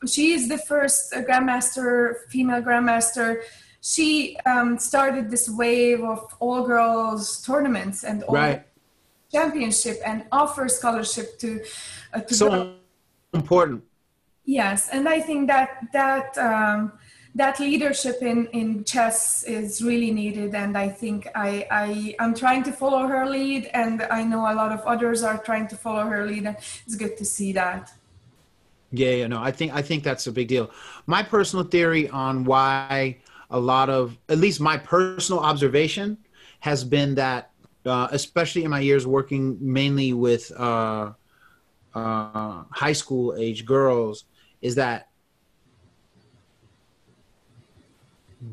she 0.07 0.33
is 0.33 0.47
the 0.47 0.57
first 0.57 1.13
uh, 1.13 1.21
Grandmaster, 1.21 2.27
female 2.29 2.61
Grandmaster. 2.61 3.41
She 3.81 4.37
um, 4.45 4.77
started 4.79 5.29
this 5.29 5.47
wave 5.49 6.03
of 6.03 6.35
all 6.39 6.65
girls 6.65 7.41
tournaments 7.45 8.03
and 8.03 8.23
all 8.23 8.35
Right. 8.35 8.63
championship 9.31 9.97
and 10.05 10.25
offer 10.31 10.67
scholarship 10.69 11.37
to, 11.39 11.61
uh, 12.13 12.21
to 12.21 12.33
girls. 12.37 12.37
So 12.37 12.73
important. 13.33 13.83
Yes, 14.45 14.89
and 14.89 15.09
I 15.09 15.19
think 15.21 15.47
that 15.47 15.69
that 15.93 16.37
um, 16.37 16.91
that 17.35 17.59
leadership 17.59 18.21
in, 18.21 18.47
in 18.47 18.85
chess 18.85 19.43
is 19.43 19.81
really 19.83 20.11
needed, 20.11 20.55
and 20.55 20.77
I 20.77 20.87
think 20.87 21.27
I 21.35 21.67
I 21.69 22.15
am 22.19 22.33
trying 22.33 22.63
to 22.63 22.71
follow 22.71 23.07
her 23.07 23.29
lead, 23.29 23.69
and 23.73 24.01
I 24.03 24.23
know 24.23 24.41
a 24.51 24.55
lot 24.55 24.71
of 24.71 24.81
others 24.81 25.21
are 25.21 25.37
trying 25.37 25.67
to 25.67 25.75
follow 25.75 26.05
her 26.05 26.25
lead, 26.25 26.45
and 26.45 26.57
it's 26.85 26.95
good 26.95 27.17
to 27.17 27.25
see 27.25 27.51
that. 27.53 27.91
Yeah, 28.91 29.11
yeah, 29.11 29.27
no, 29.27 29.41
I 29.41 29.51
think 29.51 29.73
I 29.75 29.81
think 29.81 30.03
that's 30.03 30.27
a 30.27 30.31
big 30.31 30.47
deal. 30.47 30.71
My 31.05 31.23
personal 31.23 31.65
theory 31.65 32.07
on 32.09 32.45
why 32.45 33.17
a 33.49 33.59
lot 33.59 33.89
of, 33.89 34.17
at 34.29 34.37
least 34.37 34.59
my 34.61 34.77
personal 34.77 35.41
observation, 35.41 36.17
has 36.61 36.83
been 36.83 37.15
that, 37.15 37.51
uh, 37.85 38.07
especially 38.11 38.63
in 38.63 38.71
my 38.71 38.79
years 38.79 39.05
working 39.05 39.57
mainly 39.59 40.13
with 40.13 40.51
uh, 40.57 41.11
uh, 41.93 42.63
high 42.71 42.93
school 42.93 43.35
age 43.37 43.65
girls, 43.65 44.25
is 44.61 44.75
that 44.75 45.09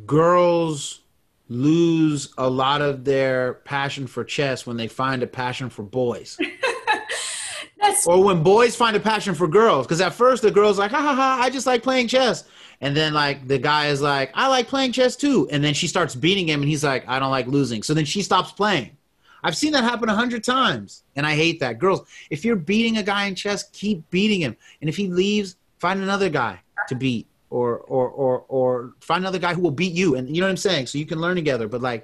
girls 0.06 1.02
lose 1.48 2.32
a 2.38 2.48
lot 2.48 2.80
of 2.80 3.04
their 3.04 3.54
passion 3.64 4.06
for 4.06 4.24
chess 4.24 4.66
when 4.66 4.76
they 4.76 4.88
find 4.88 5.22
a 5.22 5.26
passion 5.26 5.68
for 5.68 5.82
boys. 5.82 6.38
That's 7.80 8.06
or 8.06 8.22
when 8.22 8.42
boys 8.42 8.76
find 8.76 8.96
a 8.96 9.00
passion 9.00 9.34
for 9.34 9.48
girls 9.48 9.86
because 9.86 10.00
at 10.00 10.14
first 10.14 10.42
the 10.42 10.50
girl's 10.50 10.78
like 10.78 10.92
ha 10.92 11.00
ha 11.00 11.14
ha 11.14 11.38
i 11.42 11.50
just 11.50 11.66
like 11.66 11.82
playing 11.82 12.08
chess. 12.08 12.44
And 12.80 12.96
then 12.96 13.12
like 13.12 13.46
the 13.46 13.58
guy 13.58 13.88
is 13.88 14.00
like 14.00 14.30
i 14.34 14.46
like 14.46 14.68
playing 14.68 14.92
chess 14.92 15.16
too. 15.16 15.48
And 15.50 15.62
then 15.62 15.74
she 15.74 15.86
starts 15.86 16.14
beating 16.14 16.48
him 16.48 16.62
and 16.62 16.68
he's 16.68 16.84
like 16.84 17.06
i 17.08 17.18
don't 17.18 17.30
like 17.30 17.46
losing. 17.46 17.82
So 17.82 17.92
then 17.92 18.04
she 18.04 18.22
stops 18.22 18.52
playing. 18.52 18.96
I've 19.44 19.56
seen 19.56 19.72
that 19.72 19.82
happen 19.82 20.08
a 20.08 20.14
hundred 20.14 20.44
times 20.44 21.02
and 21.16 21.26
i 21.26 21.34
hate 21.34 21.60
that. 21.60 21.78
Girls 21.78 22.06
if 22.30 22.44
you're 22.44 22.56
beating 22.56 22.98
a 22.98 23.02
guy 23.02 23.26
in 23.26 23.34
chess 23.34 23.68
keep 23.72 24.08
beating 24.10 24.40
him. 24.40 24.56
And 24.80 24.88
if 24.88 24.96
he 24.96 25.08
leaves 25.08 25.56
find 25.78 26.00
another 26.00 26.28
guy 26.28 26.60
to 26.88 26.94
beat 26.94 27.26
or 27.52 27.78
or 27.96 28.08
or 28.08 28.32
or 28.48 28.70
find 29.00 29.22
another 29.24 29.38
guy 29.46 29.52
who 29.54 29.60
will 29.60 29.78
beat 29.82 29.92
you 29.92 30.08
and 30.16 30.24
you 30.34 30.40
know 30.40 30.46
what 30.48 30.56
i'm 30.56 30.56
saying 30.70 30.86
so 30.86 30.96
you 31.02 31.06
can 31.12 31.20
learn 31.24 31.36
together 31.36 31.66
but 31.68 31.80
like 31.90 32.02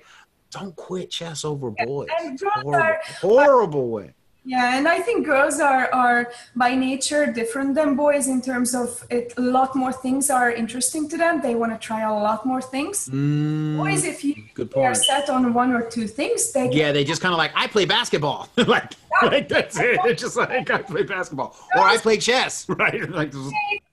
don't 0.57 0.75
quit 0.77 1.11
chess 1.11 1.45
over 1.45 1.71
boys 1.71 2.09
horrible, 2.37 2.75
are- 2.75 3.01
horrible 3.21 3.89
way 3.97 4.09
Yeah, 4.57 4.79
and 4.79 4.87
I 4.97 4.99
think 5.07 5.19
girls 5.35 5.57
are 5.61 5.87
are 6.05 6.21
by 6.63 6.71
nature 6.89 7.25
different 7.41 7.71
than 7.79 7.89
boys 8.05 8.25
in 8.35 8.41
terms 8.51 8.71
of 8.83 8.89
it. 9.17 9.27
A 9.37 9.45
lot 9.59 9.71
more 9.83 9.93
things 10.05 10.25
are 10.39 10.51
interesting 10.63 11.03
to 11.13 11.17
them. 11.23 11.35
They 11.47 11.55
want 11.61 11.73
to 11.77 11.81
try 11.91 12.01
a 12.13 12.15
lot 12.29 12.41
more 12.51 12.63
things. 12.75 12.97
Mm, 13.13 13.77
Boys, 13.83 14.03
if 14.13 14.19
you 14.27 14.35
are 14.87 14.97
set 15.11 15.27
on 15.37 15.43
one 15.63 15.71
or 15.79 15.83
two 15.95 16.07
things, 16.19 16.41
they 16.55 16.67
Yeah, 16.81 16.91
they 16.97 17.05
just 17.13 17.21
kind 17.25 17.35
of 17.37 17.41
like 17.45 17.53
I 17.63 17.65
play 17.75 17.85
basketball, 17.99 18.41
like, 18.75 18.89
like 19.23 19.49
that's 19.49 19.79
it. 19.79 19.99
It's 20.05 20.23
just 20.23 20.37
like 20.37 20.71
I 20.71 20.83
play 20.83 21.03
basketball, 21.03 21.57
or 21.75 21.83
I 21.83 21.97
play 21.97 22.19
chess, 22.19 22.69
right? 22.69 23.09
Like, 23.11 23.33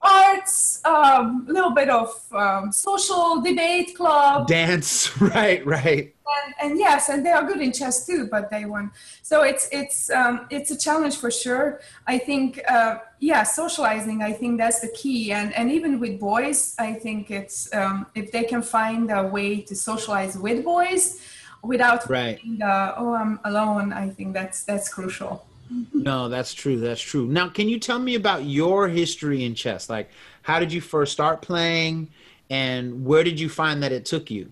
arts, 0.01 0.81
a 0.85 0.89
um, 0.89 1.45
little 1.47 1.71
bit 1.71 1.89
of 1.89 2.09
um, 2.33 2.71
social 2.71 3.41
debate 3.41 3.95
club, 3.95 4.47
dance, 4.47 5.19
right, 5.21 5.65
right. 5.65 6.13
and, 6.45 6.55
and 6.61 6.79
yes, 6.79 7.09
and 7.09 7.25
they 7.25 7.31
are 7.31 7.43
good 7.43 7.61
in 7.61 7.71
chess 7.71 8.05
too. 8.05 8.27
But 8.29 8.51
they 8.51 8.65
won, 8.65 8.91
so 9.21 9.41
it's 9.43 9.67
it's 9.71 10.09
um, 10.09 10.47
it's 10.49 10.71
a 10.71 10.77
challenge 10.77 11.17
for 11.17 11.31
sure. 11.31 11.81
I 12.05 12.17
think, 12.17 12.61
uh, 12.69 12.97
yeah, 13.19 13.43
socializing. 13.43 14.21
I 14.21 14.33
think 14.33 14.59
that's 14.59 14.81
the 14.81 14.89
key, 14.89 15.31
and 15.31 15.53
and 15.55 15.71
even 15.71 15.99
with 15.99 16.19
boys, 16.19 16.75
I 16.77 16.93
think 16.93 17.31
it's 17.31 17.73
um, 17.73 18.05
if 18.15 18.31
they 18.31 18.43
can 18.43 18.61
find 18.61 19.11
a 19.11 19.25
way 19.25 19.61
to 19.61 19.75
socialize 19.75 20.37
with 20.37 20.63
boys 20.63 21.19
without 21.65 22.09
Right. 22.09 22.39
uh, 22.61 22.93
oh 22.97 23.13
I'm 23.13 23.39
alone. 23.43 23.93
I 23.93 24.09
think 24.09 24.33
that's 24.33 24.63
that's 24.63 24.87
crucial. 24.93 25.45
No, 25.93 26.29
that's 26.29 26.53
true. 26.53 26.79
That's 26.79 27.01
true. 27.01 27.25
Now, 27.25 27.49
can 27.49 27.67
you 27.67 27.79
tell 27.79 27.97
me 27.97 28.13
about 28.13 28.43
your 28.43 28.87
history 28.87 29.43
in 29.43 29.55
chess? 29.55 29.89
Like, 29.89 30.07
how 30.43 30.59
did 30.59 30.71
you 30.71 30.79
first 30.79 31.11
start 31.11 31.41
playing, 31.41 32.09
and 32.51 33.03
where 33.03 33.23
did 33.23 33.39
you 33.39 33.49
find 33.49 33.81
that 33.81 33.91
it 33.91 34.05
took 34.05 34.29
you? 34.29 34.51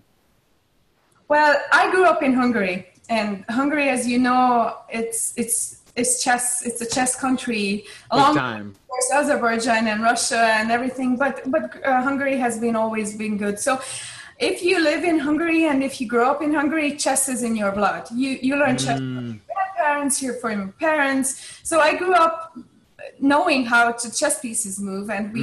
Well, 1.28 1.54
I 1.72 1.90
grew 1.92 2.04
up 2.04 2.22
in 2.22 2.34
Hungary, 2.34 2.88
and 3.08 3.44
Hungary, 3.48 3.88
as 3.90 4.08
you 4.08 4.18
know, 4.18 4.76
it's 4.90 5.32
it's 5.36 5.82
it's 5.94 6.22
chess. 6.24 6.66
It's 6.66 6.80
a 6.80 6.86
chess 6.94 7.14
country, 7.14 7.84
along 8.10 8.34
time. 8.36 8.66
of 8.70 8.88
course 8.88 9.10
Azerbaijan 9.14 9.86
and 9.86 10.02
Russia 10.02 10.42
and 10.58 10.72
everything. 10.72 11.16
But 11.16 11.48
but 11.48 11.64
uh, 11.86 12.02
Hungary 12.02 12.36
has 12.38 12.58
been 12.58 12.74
always 12.76 13.16
been 13.16 13.36
good. 13.38 13.58
So. 13.60 13.80
If 14.38 14.62
you 14.62 14.82
live 14.82 15.04
in 15.04 15.18
Hungary 15.18 15.66
and 15.66 15.82
if 15.82 16.00
you 16.00 16.08
grow 16.08 16.30
up 16.30 16.42
in 16.42 16.52
Hungary, 16.52 16.96
chess 16.96 17.28
is 17.28 17.42
in 17.42 17.56
your 17.56 17.72
blood. 17.72 18.08
You 18.12 18.38
you 18.42 18.56
learn 18.56 18.76
chess 18.76 18.98
from 18.98 19.26
your 19.26 19.40
grandparents, 19.54 20.22
your 20.22 20.34
from 20.34 20.58
your 20.58 20.68
parents. 20.78 21.60
So 21.62 21.80
I 21.80 21.96
grew 21.96 22.14
up 22.14 22.56
knowing 23.20 23.64
how 23.64 23.92
to 23.92 24.10
chess 24.12 24.40
pieces 24.40 24.80
move, 24.80 25.10
and 25.10 25.32
we 25.32 25.42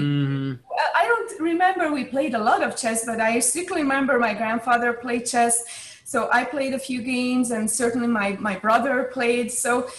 well, 0.69 0.91
I 0.95 1.05
don't 1.05 1.39
remember 1.39 1.91
we 1.91 2.05
played 2.05 2.33
a 2.33 2.39
lot 2.39 2.63
of 2.63 2.75
chess, 2.75 3.05
but 3.05 3.21
I 3.21 3.39
strictly 3.39 3.81
remember 3.81 4.19
my 4.19 4.33
grandfather 4.33 4.93
played 4.93 5.25
chess. 5.25 5.63
So 6.03 6.27
I 6.31 6.43
played 6.43 6.73
a 6.73 6.79
few 6.79 7.01
games, 7.01 7.51
and 7.51 7.71
certainly 7.71 8.07
my, 8.07 8.33
my 8.33 8.57
brother 8.59 9.05
played. 9.13 9.49
So 9.49 9.89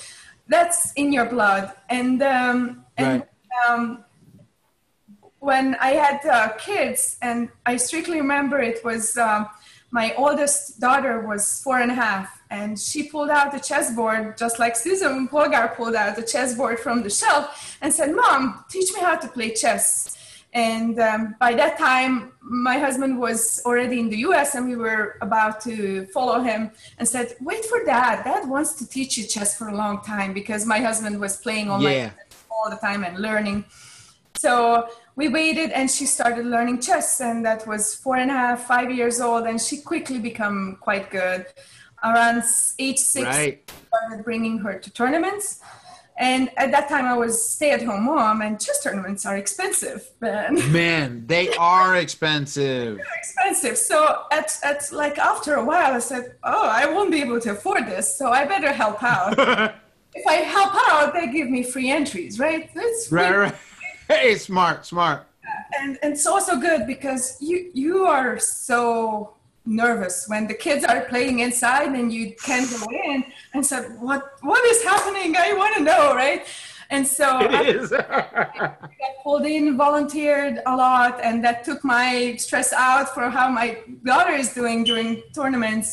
that's 0.46 0.92
in 0.92 1.10
your 1.10 1.24
blood. 1.24 1.72
And 1.88 2.22
um, 2.22 2.84
and 2.98 3.24
um, 3.66 4.04
when 5.42 5.74
I 5.80 5.90
had 6.04 6.24
uh, 6.24 6.50
kids, 6.56 7.16
and 7.20 7.48
I 7.66 7.76
strictly 7.76 8.18
remember 8.20 8.60
it 8.60 8.84
was 8.84 9.16
um, 9.18 9.48
my 9.90 10.14
oldest 10.16 10.78
daughter 10.78 11.26
was 11.26 11.60
four 11.64 11.80
and 11.80 11.90
a 11.90 11.94
half, 11.94 12.40
and 12.48 12.78
she 12.78 13.08
pulled 13.08 13.28
out 13.28 13.50
the 13.50 13.58
chessboard 13.58 14.38
just 14.38 14.60
like 14.60 14.76
Susan 14.76 15.26
Polgar 15.26 15.74
pulled 15.74 15.96
out 15.96 16.14
the 16.14 16.22
chessboard 16.22 16.78
from 16.78 17.02
the 17.02 17.10
shelf 17.10 17.76
and 17.82 17.92
said, 17.92 18.14
"Mom, 18.14 18.64
teach 18.70 18.94
me 18.94 19.00
how 19.00 19.16
to 19.16 19.26
play 19.26 19.52
chess." 19.52 20.16
And 20.54 21.00
um, 21.00 21.34
by 21.40 21.54
that 21.54 21.76
time, 21.76 22.32
my 22.40 22.78
husband 22.78 23.18
was 23.18 23.60
already 23.66 23.98
in 23.98 24.10
the 24.10 24.18
US 24.28 24.54
and 24.54 24.68
we 24.68 24.76
were 24.76 25.16
about 25.22 25.62
to 25.62 26.04
follow 26.14 26.40
him 26.42 26.70
and 26.98 27.08
said, 27.08 27.34
Wait 27.40 27.64
for 27.64 27.82
dad. 27.86 28.22
Dad 28.24 28.46
wants 28.46 28.74
to 28.74 28.86
teach 28.86 29.16
you 29.16 29.24
chess 29.24 29.56
for 29.56 29.68
a 29.68 29.74
long 29.74 30.02
time 30.02 30.34
because 30.34 30.66
my 30.66 30.78
husband 30.78 31.18
was 31.18 31.38
playing 31.38 31.68
Yeah. 31.80 32.10
all 32.50 32.68
the 32.68 32.76
time 32.76 33.02
and 33.02 33.18
learning. 33.18 33.64
So 34.36 34.88
we 35.16 35.28
waited 35.28 35.70
and 35.72 35.90
she 35.90 36.06
started 36.06 36.46
learning 36.46 36.80
chess 36.80 37.20
and 37.20 37.44
that 37.44 37.66
was 37.66 37.94
four 37.94 38.16
and 38.16 38.30
a 38.30 38.34
half, 38.34 38.66
five 38.66 38.90
years 38.90 39.20
old 39.20 39.46
and 39.46 39.60
she 39.60 39.76
quickly 39.78 40.18
became 40.18 40.78
quite 40.80 41.10
good. 41.10 41.46
Around 42.02 42.42
age 42.78 42.98
six, 42.98 43.26
Right. 43.26 43.70
started 43.88 44.24
bringing 44.24 44.58
her 44.58 44.78
to 44.78 44.90
tournaments. 44.90 45.60
And 46.18 46.50
at 46.58 46.70
that 46.72 46.88
time, 46.90 47.06
I 47.06 47.16
was 47.16 47.42
stay-at-home 47.42 48.04
mom, 48.04 48.42
and 48.42 48.60
chess 48.60 48.82
tournaments 48.82 49.24
are 49.24 49.36
expensive, 49.38 50.10
man. 50.20 50.56
Man, 50.72 51.24
they 51.26 51.48
are 51.54 51.96
expensive. 51.96 53.00
expensive. 53.18 53.78
So 53.78 54.24
at, 54.30 54.54
at 54.62 54.92
like 54.92 55.16
after 55.18 55.54
a 55.54 55.64
while, 55.64 55.94
I 55.94 56.00
said, 56.00 56.36
"Oh, 56.44 56.68
I 56.68 56.84
won't 56.86 57.10
be 57.10 57.22
able 57.22 57.40
to 57.40 57.52
afford 57.52 57.86
this, 57.86 58.18
so 58.18 58.30
I 58.30 58.44
better 58.44 58.72
help 58.72 59.02
out." 59.02 59.38
if 60.14 60.26
I 60.26 60.34
help 60.34 60.72
out, 60.90 61.14
they 61.14 61.28
give 61.32 61.48
me 61.48 61.62
free 61.62 61.90
entries, 61.90 62.38
right? 62.38 62.68
That's 62.74 63.10
Right, 63.10 63.34
right. 63.34 63.54
Hey, 64.12 64.34
smart, 64.36 64.84
smart. 64.84 65.26
and, 65.80 65.98
and 66.02 66.12
it's 66.12 66.26
also 66.26 66.56
good 66.56 66.86
because 66.86 67.36
you 67.40 67.70
you 67.72 68.04
are 68.04 68.38
so 68.38 69.34
nervous 69.64 70.28
when 70.28 70.46
the 70.46 70.54
kids 70.54 70.84
are 70.84 71.00
playing 71.12 71.38
inside 71.40 71.90
and 71.98 72.12
you 72.12 72.34
can't 72.44 72.68
go 72.70 72.84
in 73.06 73.24
and 73.54 73.64
said 73.64 73.84
what 74.00 74.22
what 74.42 74.62
is 74.72 74.82
happening 74.82 75.30
i 75.36 75.52
want 75.60 75.72
to 75.76 75.82
know 75.90 76.14
right 76.14 76.42
and 76.90 77.06
so 77.06 77.24
I 77.24 77.62
It 77.62 77.76
is. 77.76 77.90
got 79.02 79.12
pulled 79.22 79.46
in 79.46 79.76
volunteered 79.76 80.54
a 80.66 80.74
lot 80.76 81.14
and 81.26 81.42
that 81.44 81.56
took 81.64 81.80
my 81.84 82.34
stress 82.44 82.70
out 82.72 83.06
for 83.14 83.30
how 83.30 83.48
my 83.48 83.68
daughter 84.04 84.34
is 84.42 84.52
doing 84.52 84.78
during 84.84 85.22
tournaments 85.38 85.88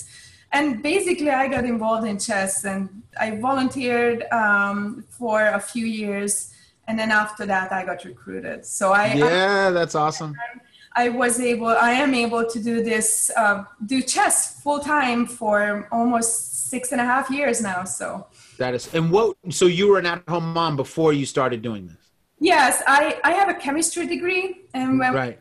and 0.52 0.66
basically 0.92 1.30
i 1.30 1.48
got 1.56 1.64
involved 1.64 2.06
in 2.12 2.18
chess 2.28 2.66
and 2.66 2.82
i 3.26 3.28
volunteered 3.50 4.20
um, 4.42 5.04
for 5.18 5.38
a 5.60 5.62
few 5.72 5.86
years 5.86 6.32
and 6.90 7.00
then 7.00 7.12
after 7.12 7.46
that 7.46 7.72
i 7.72 7.86
got 7.86 8.04
recruited 8.04 8.66
so 8.66 8.92
i, 8.92 9.06
I 9.06 9.14
yeah, 9.14 9.70
that's 9.70 9.96
awesome. 9.96 10.36
I 10.96 11.10
was 11.10 11.40
able, 11.40 11.68
I 11.68 11.92
am 11.92 12.14
able 12.14 12.44
to 12.50 12.60
do 12.62 12.84
this, 12.84 13.32
uh, 13.38 13.64
do 13.86 14.02
chess 14.02 14.60
full 14.62 14.80
time 14.80 15.28
for 15.28 15.88
almost 15.92 16.70
six 16.70 16.92
and 16.92 17.00
a 17.00 17.06
half 17.06 17.30
years 17.30 17.62
now. 17.62 17.84
So, 17.84 18.26
That 18.58 18.74
is. 18.74 18.94
And 18.94 19.12
what? 19.12 19.38
So 19.50 19.68
you 19.68 19.88
were 19.90 20.00
an 20.00 20.08
at-home 20.08 20.52
mom 20.52 20.76
before 20.76 21.14
you 21.14 21.26
started 21.26 21.62
doing 21.62 21.88
this, 21.88 22.10
yes, 22.40 22.82
I, 22.88 23.20
I 23.24 23.32
have 23.32 23.50
a 23.50 23.54
chemistry 23.54 24.08
degree, 24.08 24.62
and 24.74 25.00
when 25.00 25.14
right? 25.14 25.40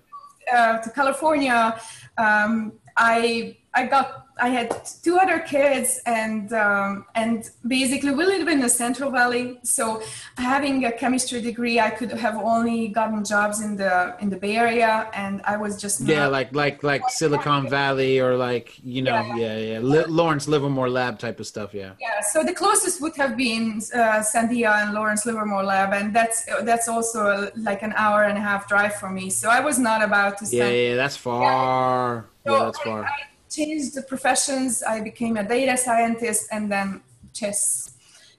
uh, 0.55 0.78
to 0.78 0.90
California, 0.90 1.81
um, 2.19 2.73
I 2.97 3.57
I 3.75 3.87
got 3.87 4.25
I 4.41 4.49
had 4.51 4.71
two 5.03 5.19
other 5.19 5.41
kids, 5.41 6.01
and 6.07 6.53
um, 6.53 7.05
and 7.17 7.51
basically 7.67 8.13
we 8.13 8.25
live 8.25 8.47
in 8.49 8.61
the 8.61 8.69
Central 8.69 9.11
Valley. 9.11 9.59
So 9.65 10.01
having 10.37 10.85
a 10.85 10.93
chemistry 10.93 11.41
degree, 11.43 11.79
I 11.81 11.91
could 11.91 12.13
have 12.13 12.37
only 12.37 12.89
gotten 12.89 13.25
jobs 13.25 13.61
in 13.61 13.77
the 13.77 14.17
in 14.21 14.31
the 14.31 14.37
Bay 14.37 14.57
Area, 14.57 15.11
and 15.13 15.43
I 15.45 15.57
was 15.57 15.81
just 15.81 16.01
Yeah, 16.01 16.29
like 16.29 16.55
like 16.55 16.83
like 16.83 17.03
Silicon 17.11 17.69
Valley 17.69 18.21
or 18.21 18.37
like 18.37 18.79
you 18.83 19.03
know, 19.03 19.21
Yeah. 19.37 19.57
yeah, 19.59 19.79
yeah, 19.81 20.05
Lawrence 20.09 20.47
Livermore 20.49 20.89
Lab 20.89 21.19
type 21.19 21.39
of 21.41 21.47
stuff. 21.47 21.75
Yeah. 21.75 21.93
Yeah, 22.01 22.21
so 22.33 22.43
the 22.45 22.55
closest 22.55 23.01
would 23.03 23.17
have 23.17 23.37
been 23.37 23.83
uh, 23.95 24.23
Sandia 24.33 24.71
and 24.83 24.95
Lawrence 24.95 25.27
Livermore 25.27 25.65
Lab, 25.65 25.93
and 25.93 26.15
that's 26.15 26.47
that's 26.63 26.89
also 26.89 27.51
like 27.57 27.83
an 27.83 27.93
hour 27.97 28.23
and 28.25 28.39
a 28.39 28.41
half 28.41 28.67
drive 28.69 28.95
for 28.95 29.11
me. 29.11 29.31
So 29.31 29.51
I 29.51 29.61
was 29.61 29.79
not 29.79 30.01
about 30.03 30.39
to 30.39 30.45
Yeah, 30.45 30.65
spend. 30.65 30.77
yeah, 30.77 30.95
that's 30.95 31.17
far. 31.17 32.27
So 32.47 32.53
Yeah, 32.57 32.65
that's 32.65 32.79
I- 32.81 32.85
far. 32.85 33.05
I, 33.05 33.11
changed 33.50 33.95
the 33.95 34.02
professions. 34.02 34.83
I 34.83 35.00
became 35.00 35.37
a 35.37 35.45
data 35.47 35.76
scientist, 35.76 36.49
and 36.50 36.71
then 36.71 37.00
chess 37.33 37.95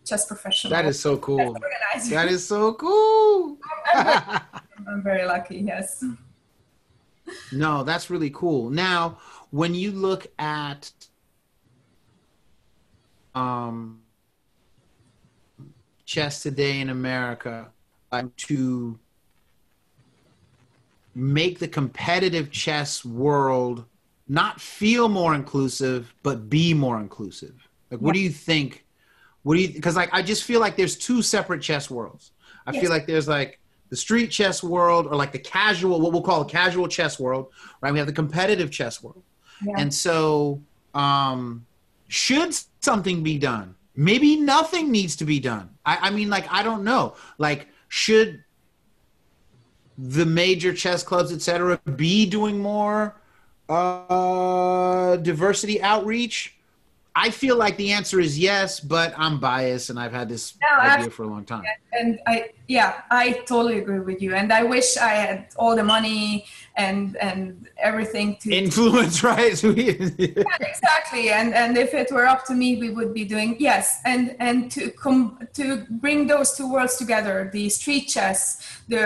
chess 0.05 0.25
professional. 0.25 0.71
That 0.71 0.85
is 0.85 0.99
so 0.99 1.17
cool. 1.17 1.55
That 2.09 2.27
is 2.29 2.45
so 2.47 2.73
cool. 2.73 3.57
I'm 3.93 5.03
very 5.03 5.25
lucky. 5.25 5.57
Yes. 5.57 6.03
No, 7.51 7.83
that's 7.83 8.09
really 8.09 8.31
cool. 8.31 8.69
Now, 8.69 9.19
when 9.51 9.75
you 9.75 9.91
look 9.91 10.27
at 10.39 10.91
um, 13.35 14.01
chess 16.05 16.41
today 16.41 16.79
in 16.79 16.89
America, 16.89 17.67
um, 18.11 18.31
to 18.37 18.97
make 21.13 21.59
the 21.59 21.67
competitive 21.67 22.49
chess 22.51 23.05
world 23.05 23.85
not 24.29 24.62
feel 24.62 25.09
more 25.09 25.33
inclusive, 25.33 26.13
but 26.24 26.50
be 26.50 26.74
more 26.74 27.00
inclusive. 27.00 27.67
Like, 27.89 28.00
what 28.00 28.13
do 28.13 28.19
you 28.19 28.29
think? 28.29 28.86
What 29.43 29.55
do 29.55 29.62
you? 29.62 29.69
Because 29.69 29.95
like, 29.95 30.09
I 30.13 30.21
just 30.21 30.43
feel 30.43 30.59
like 30.59 30.77
there's 30.77 30.95
two 30.95 31.21
separate 31.21 31.62
chess 31.62 31.89
worlds. 31.89 32.31
I 32.67 32.71
Yes. 32.71 32.81
feel 32.81 32.91
like 32.91 33.07
there's 33.07 33.27
like 33.27 33.59
the 33.89 33.95
street 33.95 34.27
chess 34.27 34.62
world, 34.63 35.07
or 35.07 35.15
like 35.15 35.31
the 35.31 35.39
casual, 35.39 36.00
what 36.00 36.12
we'll 36.13 36.21
call 36.21 36.41
a 36.41 36.45
casual 36.45 36.88
chess 36.88 37.19
world, 37.19 37.48
right? 37.81 37.91
We 37.91 37.98
have 37.98 38.07
the 38.07 38.13
competitive 38.13 38.69
chess 38.69 39.01
world, 39.01 39.24
Yeah. 39.65 39.74
and 39.79 39.91
so 39.91 40.62
um, 40.93 41.65
should 42.07 42.55
something 42.81 43.24
be 43.24 43.39
done? 43.39 43.75
Maybe 43.95 44.36
nothing 44.38 44.91
needs 44.91 45.15
to 45.17 45.25
be 45.25 45.39
done. 45.39 45.69
I, 45.86 45.98
I 46.07 46.09
mean, 46.12 46.29
like, 46.29 46.45
I 46.51 46.62
don't 46.63 46.83
know. 46.83 47.15
Like, 47.39 47.67
should 47.88 48.43
the 49.98 50.25
major 50.25 50.74
chess 50.74 51.03
clubs, 51.03 51.31
et 51.31 51.41
cetera, 51.41 51.79
be 51.95 52.25
doing 52.25 52.59
more 52.59 53.18
uh, 53.69 55.15
diversity 55.17 55.81
outreach? 55.81 56.55
I 57.15 57.31
feel 57.31 57.57
like 57.57 57.75
the 57.75 57.91
answer 57.91 58.19
is 58.21 58.39
yes, 58.39 58.79
but 58.79 59.13
I'm 59.17 59.39
biased 59.39 59.89
and 59.89 59.99
I've 59.99 60.13
had 60.13 60.29
this 60.29 60.53
No, 60.61 60.79
idea 60.79 61.05
abs- 61.07 61.15
for 61.15 61.23
a 61.23 61.27
long 61.27 61.43
time. 61.43 61.63
and 61.91 62.19
I 62.27 62.51
yeah 62.67 63.01
I 63.11 63.31
totally 63.45 63.79
agree 63.79 63.99
with 63.99 64.21
you 64.21 64.35
and 64.35 64.53
I 64.53 64.63
wish 64.63 64.95
I 64.95 65.09
had 65.25 65.47
all 65.57 65.75
the 65.75 65.83
money 65.83 66.45
and 66.77 67.17
and 67.17 67.67
everything 67.89 68.38
to 68.41 68.47
Influence, 68.53 69.21
right? 69.33 69.61
We- 69.63 69.89
exactly 70.71 71.29
and 71.31 71.53
and 71.61 71.77
if 71.77 71.93
it 71.93 72.09
were 72.11 72.27
up 72.27 72.45
to 72.45 72.53
me 72.53 72.77
we 72.77 72.89
would 72.91 73.13
be 73.13 73.25
doing 73.25 73.57
yes 73.59 73.99
and 74.05 74.35
and 74.39 74.71
to 74.75 74.91
come 74.91 75.39
to 75.59 75.65
bring 76.03 76.27
those 76.27 76.49
two 76.55 76.71
worlds 76.71 76.95
together 76.95 77.49
the 77.51 77.67
street 77.69 78.05
chess 78.15 78.39
the 78.88 79.03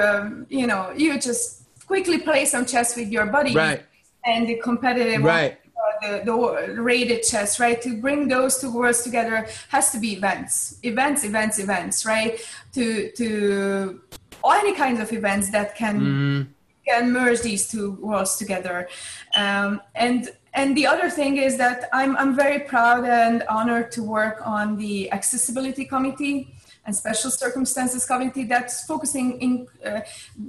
you 0.50 0.68
know 0.68 0.92
you 0.96 1.18
just 1.20 1.64
quickly 1.88 2.20
play 2.20 2.46
some 2.46 2.66
chess 2.66 2.96
with 2.98 3.10
your 3.16 3.26
buddy. 3.26 3.54
right, 3.56 3.82
and 4.26 4.48
the 4.48 4.56
competitive 4.56 5.24
right. 5.24 5.58
the, 6.02 6.22
the 6.26 6.82
rated 6.82 7.24
chess, 7.24 7.60
right? 7.60 7.82
To 7.82 8.00
bring 8.02 8.28
those 8.28 8.60
two 8.60 8.72
worlds 8.72 9.02
together 9.04 9.48
has 9.70 9.92
to 9.92 10.00
be 10.00 10.14
events, 10.14 10.80
events, 10.84 11.24
events, 11.24 11.60
events, 11.60 12.06
right? 12.06 12.40
To 12.74 13.12
to 13.12 14.02
or 14.44 14.56
any 14.56 14.74
kinds 14.74 15.00
of 15.00 15.12
events 15.14 15.52
that 15.52 15.76
can 15.76 16.00
Mhm. 16.00 16.48
can 16.88 17.14
merge 17.14 17.42
these 17.42 17.68
two 17.68 17.92
worlds 18.02 18.36
together. 18.36 18.88
Um, 19.36 19.82
and 19.96 20.30
and 20.54 20.78
the 20.78 20.86
other 20.86 21.10
thing 21.10 21.38
is 21.38 21.58
that 21.58 21.90
I'm 21.94 22.16
I'm 22.18 22.36
very 22.36 22.60
proud 22.60 23.06
and 23.06 23.44
honored 23.50 23.92
to 23.94 24.04
work 24.04 24.38
on 24.46 24.78
the 24.78 25.12
accessibility 25.12 25.86
committee 25.86 26.54
and 26.86 26.96
special 26.96 27.32
circumstances 27.32 28.06
committee 28.06 28.44
that's 28.44 28.86
focusing 28.86 29.40
in 29.42 29.68
uh, 29.86 30.02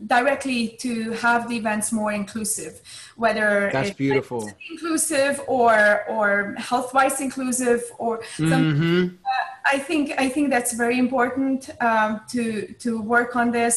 directly 0.06 0.68
to 0.80 1.12
have 1.12 1.48
the 1.48 1.56
events 1.56 1.92
more 1.92 2.12
inclusive, 2.12 2.80
whether 3.16 3.70
That's 3.72 3.90
it's 3.90 3.96
beautiful. 3.96 4.50
inclusive 4.70 5.40
or 5.46 6.04
or 6.08 6.54
health 6.58 6.92
wise 6.92 7.20
inclusive 7.20 7.82
or 7.98 8.22
some 8.36 8.64
Mhm. 8.74 9.14
I 9.74 9.78
think 9.78 10.12
I 10.18 10.28
think 10.28 10.50
that's 10.50 10.72
very 10.74 10.98
important 10.98 11.70
um, 11.80 12.20
to 12.32 12.42
to 12.84 13.00
work 13.00 13.36
on 13.36 13.50
this. 13.52 13.74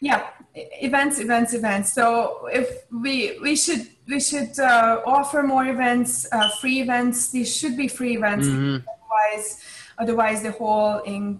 Yeah, 0.00 0.20
events, 0.54 1.18
events, 1.18 1.54
events. 1.54 1.92
So 1.92 2.46
if 2.52 2.68
we 3.04 3.38
we 3.42 3.56
should 3.56 3.82
we 4.08 4.20
should 4.20 4.58
uh, 4.60 5.00
offer 5.04 5.42
more 5.42 5.66
events, 5.66 6.26
uh, 6.32 6.48
free 6.60 6.80
events. 6.80 7.16
These 7.34 7.50
should 7.58 7.76
be 7.76 7.88
free 7.88 8.14
events. 8.16 8.46
Mhm. 8.48 8.82
Otherwise, 8.92 9.48
otherwise 10.02 10.42
the 10.42 10.52
whole 10.52 10.98
in 11.14 11.38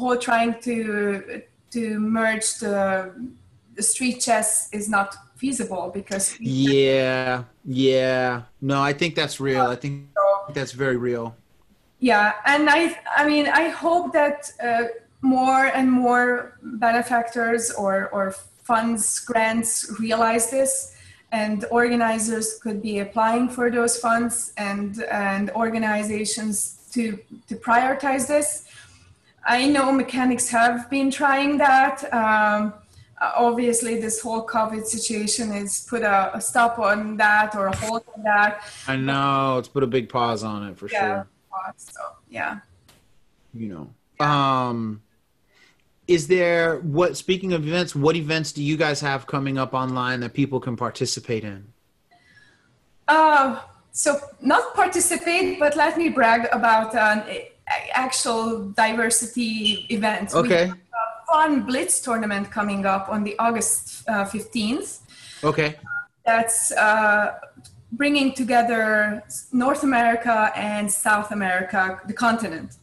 whole 0.00 0.16
trying 0.16 0.52
to 0.60 1.42
to 1.70 1.82
merge 1.98 2.46
the 2.62 2.76
the 3.76 3.82
street 3.82 4.18
chess 4.20 4.68
is 4.72 4.88
not 4.88 5.08
feasible 5.36 5.90
because 5.92 6.24
Yeah, 6.40 7.44
yeah. 7.64 8.42
No, 8.60 8.80
I 8.82 8.92
think 8.92 9.14
that's 9.14 9.40
real. 9.40 9.66
I 9.66 9.76
think 9.76 9.94
that's 10.54 10.72
very 10.72 10.96
real. 10.96 11.34
Yeah, 11.98 12.34
and 12.46 12.68
I, 12.68 12.98
I 13.16 13.26
mean, 13.26 13.46
I 13.46 13.68
hope 13.68 14.12
that 14.12 14.50
uh, 14.62 14.84
more 15.20 15.66
and 15.66 15.90
more 15.90 16.58
benefactors 16.62 17.70
or, 17.70 18.08
or 18.10 18.34
funds, 18.64 19.20
grants 19.20 19.72
realize 20.00 20.50
this, 20.50 20.96
and 21.30 21.64
organizers 21.70 22.58
could 22.62 22.82
be 22.82 22.98
applying 22.98 23.48
for 23.48 23.70
those 23.70 23.98
funds 23.98 24.52
and 24.56 25.02
and 25.10 25.50
organizations 25.50 26.81
to 26.92 27.18
to 27.48 27.56
prioritize 27.56 28.26
this. 28.26 28.64
I 29.44 29.66
know 29.66 29.90
mechanics 29.92 30.48
have 30.50 30.88
been 30.88 31.10
trying 31.10 31.58
that. 31.58 32.12
Um, 32.14 32.74
obviously, 33.20 34.00
this 34.00 34.20
whole 34.20 34.46
COVID 34.46 34.84
situation 34.84 35.50
has 35.50 35.84
put 35.88 36.02
a, 36.02 36.36
a 36.36 36.40
stop 36.40 36.78
on 36.78 37.16
that 37.16 37.54
or 37.56 37.66
a 37.66 37.76
hold 37.76 38.04
on 38.16 38.22
that. 38.22 38.62
I 38.86 38.96
know. 38.96 39.54
Let's 39.56 39.68
put 39.68 39.82
a 39.82 39.86
big 39.88 40.08
pause 40.08 40.44
on 40.44 40.68
it 40.68 40.78
for 40.78 40.88
Yeah. 40.88 41.00
sure. 41.00 41.28
So 41.76 42.00
yeah. 42.28 42.60
You 43.54 43.68
know. 44.20 44.24
Um 44.26 45.02
is 46.08 46.26
there 46.26 46.78
what 46.80 47.16
speaking 47.16 47.52
of 47.52 47.66
events, 47.66 47.94
what 47.94 48.16
events 48.16 48.52
do 48.52 48.62
you 48.62 48.76
guys 48.76 49.00
have 49.00 49.26
coming 49.26 49.56
up 49.56 49.72
online 49.72 50.20
that 50.20 50.34
people 50.34 50.60
can 50.60 50.76
participate 50.76 51.44
in? 51.44 51.72
Uh, 53.08 53.60
so 53.92 54.18
not 54.40 54.74
participate, 54.74 55.58
but 55.58 55.76
let 55.76 55.96
me 55.98 56.08
brag 56.08 56.48
about 56.52 56.94
an 56.94 57.24
actual 57.92 58.70
diversity 58.70 59.86
event. 59.90 60.32
We 60.32 60.40
Okay. 60.40 60.66
have 60.66 60.76
a 60.76 61.32
fun 61.32 61.62
Blitz 61.62 62.00
tournament 62.00 62.50
coming 62.50 62.86
up 62.86 63.08
on 63.08 63.22
the 63.22 63.38
August 63.38 64.02
uh, 64.08 64.24
15th. 64.24 65.00
Okay. 65.44 65.76
That's 66.24 66.72
uh, 66.72 67.34
bringing 67.92 68.32
together 68.32 69.22
North 69.52 69.82
America 69.82 70.50
and 70.56 70.90
South 70.90 71.30
America, 71.30 72.00
the 72.06 72.14
continent. 72.14 72.76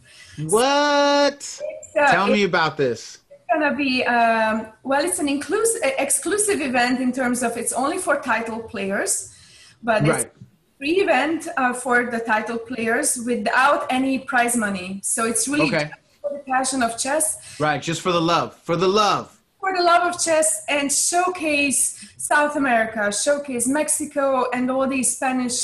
What? 0.47 1.41
So 1.41 2.01
uh, 2.01 2.11
Tell 2.11 2.27
me 2.27 2.43
about 2.43 2.77
this. 2.77 3.19
It's 3.31 3.45
gonna 3.51 3.75
be 3.75 4.03
um, 4.03 4.67
well, 4.83 5.03
it's 5.03 5.19
an 5.19 5.27
inclusive, 5.27 5.81
exclusive 5.97 6.61
event 6.61 6.99
in 7.01 7.11
terms 7.11 7.41
of 7.43 7.57
it's 7.57 7.73
only 7.73 7.97
for 7.97 8.19
title 8.21 8.59
players, 8.59 9.33
but 9.81 10.01
it's 10.03 10.09
Right. 10.09 10.31
Free 10.79 11.01
event 11.01 11.47
uh, 11.57 11.73
for 11.73 12.05
the 12.09 12.19
title 12.19 12.57
players 12.57 13.17
without 13.25 13.85
any 13.89 14.17
prize 14.17 14.55
money. 14.55 15.01
So 15.03 15.25
it's 15.25 15.45
really 15.47 15.67
Okay. 15.67 15.91
for 16.21 16.31
the 16.31 16.39
passion 16.47 16.81
of 16.81 16.97
chess, 16.97 17.25
Right, 17.59 17.81
just 17.81 18.01
for 18.01 18.13
the 18.13 18.21
love. 18.21 18.55
For 18.63 18.75
the 18.77 18.87
love. 18.87 19.35
for 19.59 19.75
the 19.75 19.83
love 19.83 20.03
of 20.09 20.15
chess, 20.23 20.63
and 20.69 20.89
showcase 20.89 21.81
South 22.15 22.55
America, 22.55 23.11
showcase 23.11 23.67
Mexico, 23.67 24.49
and 24.53 24.71
all 24.71 24.87
these 24.87 25.09
Spanish, 25.17 25.59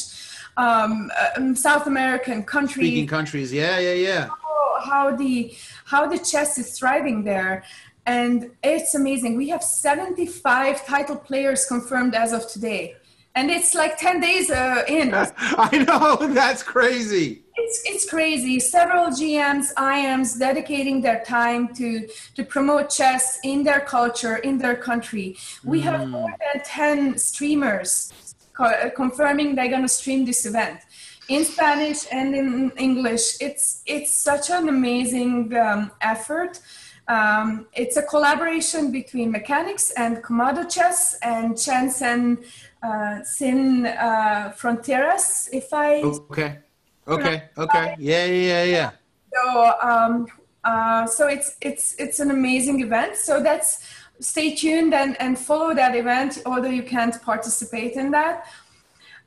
um, 0.57 1.09
um, 1.37 1.55
South 1.55 1.87
American 1.87 2.43
countries. 2.43 2.87
Speaking 2.89 3.07
countries. 3.07 3.53
Yeah, 3.53 3.79
yeah, 3.79 3.93
yeah. 4.09 4.23
how- 4.27 4.81
how 4.89 5.15
the 5.15 5.55
how 5.85 6.05
the 6.13 6.17
chess 6.31 6.57
is 6.57 6.67
thriving 6.77 7.23
there 7.23 7.63
and 8.05 8.51
it's 8.61 8.93
amazing 8.93 9.31
we 9.37 9.47
have 9.53 9.63
75 9.63 10.85
title 10.85 11.15
players 11.15 11.65
confirmed 11.65 12.13
as 12.13 12.33
of 12.37 12.41
today 12.55 12.93
and 13.35 13.51
it's 13.51 13.75
like 13.75 13.97
10 13.97 14.21
days 14.21 14.49
uh, 14.49 14.83
in 14.87 15.13
I 15.37 15.85
know. 15.87 16.33
That's 16.33 16.63
crazy. 16.63 17.43
it's 17.55 17.81
it's 17.85 18.09
crazy. 18.09 18.59
Several 18.59 19.07
GMs, 19.07 19.73
IMs 19.75 20.39
dedicating 20.39 21.01
their 21.01 21.23
time 21.23 21.73
to 21.75 22.07
to 22.35 22.43
promote 22.43 22.89
chess 22.89 23.39
in 23.43 23.63
their 23.63 23.81
culture, 23.81 24.37
in 24.37 24.57
their 24.57 24.75
country. 24.75 25.37
We 25.63 25.81
have 25.81 26.07
more 26.07 26.33
than 26.43 26.63
ten 26.63 27.17
streamers 27.17 28.11
co- 28.53 28.89
confirming 28.95 29.55
they're 29.55 29.73
gonna 29.75 29.95
stream 30.01 30.25
this 30.25 30.45
event 30.45 30.79
in 31.27 31.43
Spanish 31.43 32.05
and 32.11 32.35
in 32.35 32.71
English. 32.77 33.25
It's 33.41 33.81
it's 33.85 34.13
such 34.13 34.49
an 34.49 34.69
amazing 34.69 35.55
um, 35.57 35.91
effort. 36.01 36.59
Um, 37.07 37.67
it's 37.73 37.97
a 37.97 38.01
collaboration 38.01 38.91
between 38.91 39.31
Mechanics 39.31 39.91
and 39.91 40.23
Komodo 40.23 40.67
Chess 40.69 41.17
and 41.21 41.57
Chansen 41.57 42.43
uh, 42.81 43.23
Sin 43.23 43.85
uh, 43.85 44.53
Fronteras, 44.57 45.49
if 45.53 45.71
I 45.71 46.01
Okay. 46.01 46.59
Okay. 47.07 47.43
Okay. 47.57 47.95
Yeah. 47.99 48.25
Yeah. 48.25 48.63
Yeah. 48.63 48.91
so 49.33 49.73
um, 49.81 50.27
uh, 50.63 51.05
so 51.05 51.27
it's 51.27 51.57
it's 51.61 51.95
it's 51.99 52.19
an 52.19 52.31
amazing 52.31 52.81
event. 52.81 53.15
So 53.15 53.41
that's 53.41 53.87
stay 54.19 54.55
tuned 54.55 54.93
and 54.93 55.15
and 55.21 55.37
follow 55.37 55.75
that 55.75 55.95
event, 55.95 56.41
although 56.45 56.69
you 56.69 56.83
can't 56.83 57.21
participate 57.21 57.93
in 57.93 58.11
that. 58.11 58.47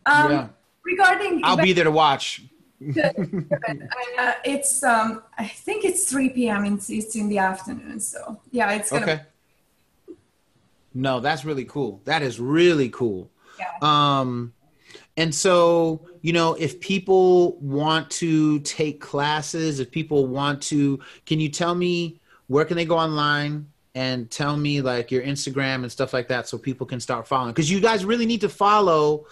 Um, 0.07 0.31
Yeah. 0.31 0.49
Regarding 0.85 1.43
I'll 1.45 1.57
be 1.57 1.75
there 1.75 1.85
to 1.85 1.91
watch. 1.91 2.43
Uh, 2.81 4.33
it's 4.45 4.83
um, 4.83 5.23
I 5.37 5.47
think 5.47 5.85
it's 5.85 6.11
3 6.11 6.31
p.m. 6.31 6.65
It's, 6.65 6.91
it's 6.91 7.17
in 7.17 7.29
the 7.29 7.39
afternoon. 7.39 8.01
So 8.01 8.41
yeah, 8.51 8.73
it's 8.73 8.91
gonna 8.91 9.03
Okay. 9.05 9.21
No, 10.95 11.21
that's 11.21 11.45
really 11.45 11.65
cool. 11.65 12.01
That 12.05 12.23
is 12.23 12.41
really 12.41 12.89
cool. 12.89 13.31
Yeah. 13.59 13.67
Um, 13.83 14.53
and 15.17 15.35
so, 15.35 16.07
you 16.23 16.33
know, 16.33 16.55
if 16.55 16.81
people 16.81 17.57
want 17.59 18.09
to 18.11 18.61
take 18.61 19.01
classes, 19.01 19.81
if 19.81 19.91
people 19.91 20.27
want 20.27 20.63
to, 20.63 21.01
can 21.27 21.41
you 21.41 21.49
tell 21.49 21.75
me 21.75 22.21
where 22.47 22.65
can 22.65 22.77
they 22.77 22.85
go 22.85 22.97
online 22.97 23.69
and 23.95 24.31
tell 24.31 24.57
me 24.57 24.81
like 24.81 25.11
your 25.11 25.23
Instagram 25.23 25.83
and 25.83 25.91
stuff 25.91 26.13
like 26.13 26.29
that 26.29 26.49
so 26.49 26.57
people 26.57 26.87
can 26.87 27.01
start 27.01 27.27
following? 27.27 27.53
Because 27.53 27.71
you 27.71 27.81
guys 27.81 28.05
really 28.05 28.27
need 28.27 28.41
to 28.41 28.49
follow 28.49 29.27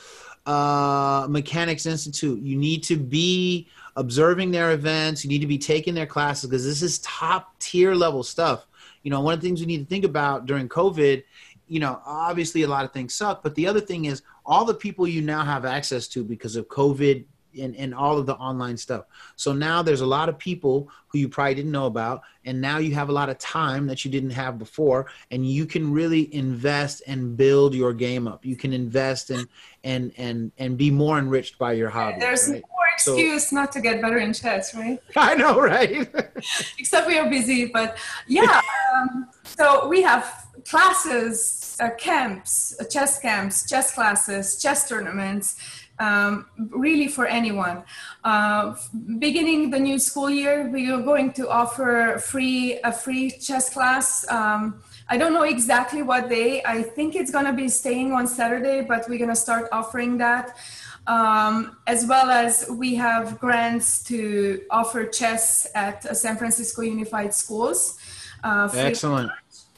uh, 0.46 1.26
Mechanics 1.28 1.86
Institute. 1.86 2.40
You 2.40 2.56
need 2.56 2.82
to 2.84 2.96
be 2.96 3.68
observing 3.96 4.50
their 4.50 4.72
events. 4.72 5.24
You 5.24 5.28
need 5.28 5.40
to 5.40 5.46
be 5.46 5.58
taking 5.58 5.94
their 5.94 6.06
classes 6.06 6.48
because 6.48 6.64
this 6.64 6.82
is 6.82 6.98
top 7.00 7.58
tier 7.58 7.94
level 7.94 8.22
stuff. 8.22 8.66
You 9.02 9.10
know, 9.10 9.20
one 9.20 9.34
of 9.34 9.40
the 9.40 9.46
things 9.46 9.60
we 9.60 9.66
need 9.66 9.78
to 9.78 9.86
think 9.86 10.04
about 10.04 10.46
during 10.46 10.68
COVID, 10.68 11.22
you 11.68 11.80
know, 11.80 12.00
obviously 12.04 12.62
a 12.62 12.68
lot 12.68 12.84
of 12.84 12.92
things 12.92 13.14
suck, 13.14 13.42
but 13.42 13.54
the 13.54 13.66
other 13.66 13.80
thing 13.80 14.06
is 14.06 14.22
all 14.44 14.64
the 14.64 14.74
people 14.74 15.06
you 15.06 15.22
now 15.22 15.44
have 15.44 15.64
access 15.64 16.06
to 16.08 16.24
because 16.24 16.56
of 16.56 16.68
COVID 16.68 17.24
and, 17.58 17.76
and 17.76 17.94
all 17.94 18.18
of 18.18 18.26
the 18.26 18.34
online 18.34 18.76
stuff. 18.76 19.04
So 19.36 19.52
now 19.52 19.82
there's 19.82 20.00
a 20.00 20.06
lot 20.06 20.28
of 20.28 20.38
people 20.38 20.88
who 21.08 21.18
you 21.18 21.28
probably 21.28 21.54
didn't 21.54 21.72
know 21.72 21.86
about, 21.86 22.22
and 22.44 22.60
now 22.60 22.78
you 22.78 22.94
have 22.94 23.08
a 23.08 23.12
lot 23.12 23.28
of 23.28 23.38
time 23.38 23.86
that 23.86 24.04
you 24.04 24.10
didn't 24.10 24.30
have 24.30 24.58
before, 24.58 25.06
and 25.30 25.46
you 25.46 25.66
can 25.66 25.92
really 25.92 26.32
invest 26.34 27.02
and 27.06 27.36
build 27.36 27.74
your 27.74 27.92
game 27.92 28.28
up. 28.28 28.44
You 28.44 28.56
can 28.56 28.72
invest 28.72 29.30
and 29.30 29.48
and 29.84 30.12
and 30.16 30.52
and 30.58 30.76
be 30.76 30.90
more 30.90 31.18
enriched 31.18 31.58
by 31.58 31.72
your 31.72 31.90
hobby. 31.90 32.20
There's 32.20 32.48
right? 32.48 32.62
no 32.62 32.76
excuse 32.92 33.52
not 33.52 33.72
to 33.72 33.80
get 33.80 34.00
better 34.00 34.18
in 34.18 34.32
chess, 34.32 34.74
right? 34.74 34.98
I 35.16 35.34
know, 35.34 35.60
right? 35.60 36.08
Except 36.78 37.06
we 37.06 37.18
are 37.18 37.28
busy, 37.28 37.66
but 37.66 37.98
yeah. 38.26 38.60
um, 38.96 39.28
so 39.44 39.88
we 39.88 40.02
have 40.02 40.46
classes, 40.68 41.76
uh, 41.80 41.90
camps, 41.98 42.76
uh, 42.80 42.84
chess 42.84 43.18
camps, 43.20 43.68
chess 43.68 43.94
classes, 43.94 44.60
chess 44.60 44.88
tournaments. 44.88 45.56
Um, 45.98 46.46
really 46.58 47.08
for 47.08 47.26
anyone. 47.26 47.82
Uh, 48.22 48.74
beginning 49.18 49.70
the 49.70 49.78
new 49.78 49.98
school 49.98 50.28
year, 50.28 50.68
we 50.68 50.90
are 50.90 51.00
going 51.00 51.32
to 51.34 51.48
offer 51.48 52.18
free 52.18 52.78
a 52.84 52.92
free 52.92 53.30
chess 53.30 53.72
class. 53.72 54.30
Um, 54.30 54.82
I 55.08 55.16
don't 55.16 55.32
know 55.32 55.44
exactly 55.44 56.02
what 56.02 56.28
day. 56.28 56.62
I 56.64 56.82
think 56.82 57.14
it's 57.14 57.30
going 57.30 57.46
to 57.46 57.52
be 57.52 57.68
staying 57.68 58.12
on 58.12 58.26
Saturday, 58.26 58.82
but 58.82 59.08
we're 59.08 59.18
going 59.18 59.30
to 59.30 59.36
start 59.36 59.68
offering 59.72 60.18
that. 60.18 60.56
Um, 61.06 61.76
as 61.86 62.04
well 62.04 62.30
as 62.30 62.68
we 62.68 62.96
have 62.96 63.38
grants 63.38 64.02
to 64.04 64.62
offer 64.70 65.06
chess 65.06 65.68
at 65.76 66.04
uh, 66.04 66.14
San 66.14 66.36
Francisco 66.36 66.82
Unified 66.82 67.32
Schools. 67.32 67.96
Uh, 68.42 68.68
Excellent. 68.74 69.30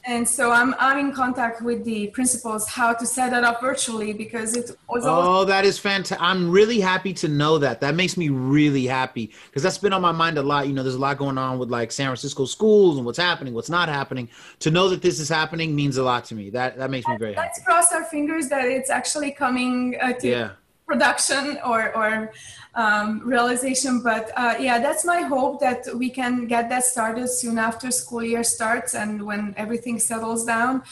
And 0.09 0.27
so 0.27 0.51
I'm, 0.51 0.75
I'm 0.79 0.99
in 0.99 1.13
contact 1.13 1.61
with 1.61 1.85
the 1.85 2.07
principals 2.09 2.67
how 2.67 2.95
to 2.95 3.05
set 3.05 3.31
that 3.31 3.45
up 3.45 3.61
virtually 3.61 4.15
because 4.15 4.57
it 4.57 4.71
was 4.89 5.05
Oh, 5.07 5.45
that 5.45 5.67
is 5.67 5.79
fantastic. 5.79 6.17
I'm 6.19 6.51
really 6.51 6.81
happy 6.81 7.13
to 7.13 7.29
know 7.29 7.59
that. 7.59 7.83
That 7.83 7.95
makes 7.95 8.17
me 8.17 8.31
really 8.31 8.87
happy 8.87 9.35
because 9.47 9.63
that's 9.63 9.77
been 9.77 9.93
on 9.93 10.01
my 10.01 10.13
mind 10.13 10.39
a 10.39 10.43
lot. 10.43 10.67
You 10.67 10.73
know, 10.73 10.83
there's 10.83 10.95
a 10.95 10.99
lot 10.99 11.19
going 11.19 11.37
on 11.37 11.59
with 11.59 11.69
like 11.71 11.93
San 11.93 12.07
Francisco 12.07 12.47
schools 12.47 12.97
and 12.97 13.05
what's 13.05 13.19
happening, 13.19 13.53
what's 13.53 13.69
not 13.69 13.91
happening. 13.91 14.31
To 14.61 14.71
know 14.71 14.89
that 14.89 15.03
this 15.03 15.21
is 15.21 15.29
happening 15.29 15.77
means 15.77 15.99
a 15.99 16.03
lot 16.03 16.25
to 16.27 16.35
me. 16.35 16.49
That 16.49 16.79
that 16.79 16.91
makes 16.91 17.07
me 17.07 17.19
very 17.19 17.35
happy. 17.35 17.47
let's 17.47 17.63
cross 17.63 17.93
our 17.93 18.05
fingers 18.05 18.49
that 18.49 18.65
it's 18.65 18.89
actually 18.89 19.33
coming 19.33 19.99
uh, 20.01 20.15
to 20.15 20.27
Yeah. 20.27 20.51
Production 20.89 21.59
or, 21.65 21.95
or 21.97 22.33
um, 22.75 23.21
realization. 23.25 24.01
But 24.03 24.31
uh, 24.37 24.57
yeah, 24.59 24.79
that's 24.81 25.05
my 25.05 25.21
hope 25.21 25.61
that 25.61 25.87
we 25.95 26.09
can 26.11 26.47
get 26.47 26.69
that 26.71 26.85
started 26.85 27.29
soon 27.29 27.59
after 27.59 27.91
school 27.91 28.25
year 28.25 28.43
starts 28.43 28.95
and 28.95 29.23
when 29.23 29.55
everything 29.57 29.99
settles 29.99 30.45
down. 30.45 30.83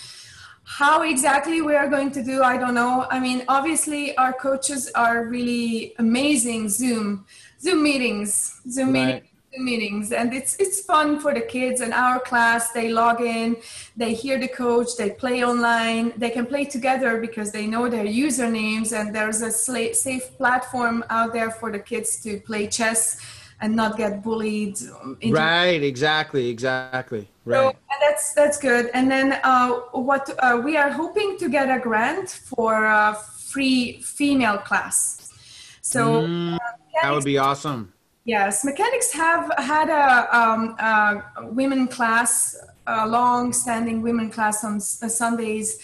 How 0.64 1.02
exactly 1.02 1.62
we 1.62 1.74
are 1.76 1.88
going 1.88 2.11
to 2.11 2.22
do, 2.24 2.42
I 2.42 2.56
don't 2.56 2.74
know. 2.74 3.06
I 3.09 3.20
mean, 3.20 3.44
obviously, 3.48 4.16
our 4.16 4.32
coaches 4.32 4.90
are 4.96 5.24
really 5.24 5.94
amazing. 5.98 6.68
Zoom, 6.68 7.24
Zoom 7.61 7.82
meetings, 7.85 8.61
Zoom 8.68 8.92
Right. 8.92 9.06
meetings 9.06 9.25
meetings 9.59 10.12
and 10.12 10.33
it's 10.35 10.57
it's 10.57 10.81
fun 10.81 11.19
for 11.21 11.33
the 11.35 11.40
kids 11.40 11.81
and 11.81 11.92
our 11.92 12.19
class 12.21 12.73
they 12.73 12.88
log 12.88 13.21
in 13.21 13.57
they 13.97 14.14
hear 14.14 14.38
the 14.38 14.49
coach 14.49 14.97
they 14.97 15.11
play 15.11 15.45
online 15.45 16.12
they 16.16 16.31
can 16.31 16.47
play 16.47 16.64
together 16.64 17.21
because 17.21 17.53
they 17.53 17.66
know 17.66 17.88
their 17.88 18.05
usernames 18.05 18.92
and 18.92 19.14
there's 19.14 19.42
a 19.42 19.51
safe 19.51 20.37
platform 20.37 21.05
out 21.11 21.33
there 21.33 21.51
for 21.51 21.71
the 21.73 21.79
kids 21.79 22.23
to 22.23 22.40
play 22.40 22.66
chess 22.66 23.21
and 23.61 23.75
not 23.75 23.97
get 23.97 24.23
bullied 24.23 24.77
um, 25.03 25.19
Right, 25.25 25.83
exactly, 25.83 26.49
exactly. 26.49 27.29
so 27.51 27.64
Right. 27.64 27.64
and 27.64 28.01
that's 28.03 28.35
that's 28.35 28.59
good. 28.59 28.90
And 28.92 29.11
then 29.11 29.38
uh, 29.42 29.71
what 29.92 30.29
uh, 30.38 30.61
we 30.62 30.77
are 30.77 30.90
hoping 30.90 31.38
to 31.38 31.49
get 31.49 31.71
a 31.75 31.81
grant 31.81 32.29
for 32.29 32.85
a 32.85 33.14
free 33.14 34.01
female 34.03 34.59
class. 34.59 35.33
So 35.81 36.27
Mm, 36.27 36.59
that 37.03 37.11
would 37.12 37.25
be 37.25 37.38
awesome. 37.38 37.92
Yes, 38.26 38.64
mechanics 38.64 39.12
have 39.12 39.50
had 39.56 39.88
a, 39.88 40.36
um, 40.36 40.76
a 40.78 41.46
women 41.46 41.88
class, 41.88 42.56
a 42.86 43.08
long-standing 43.08 44.02
women 44.02 44.30
class 44.30 44.64
on 44.64 44.76
uh, 44.76 45.08
Sundays. 45.08 45.78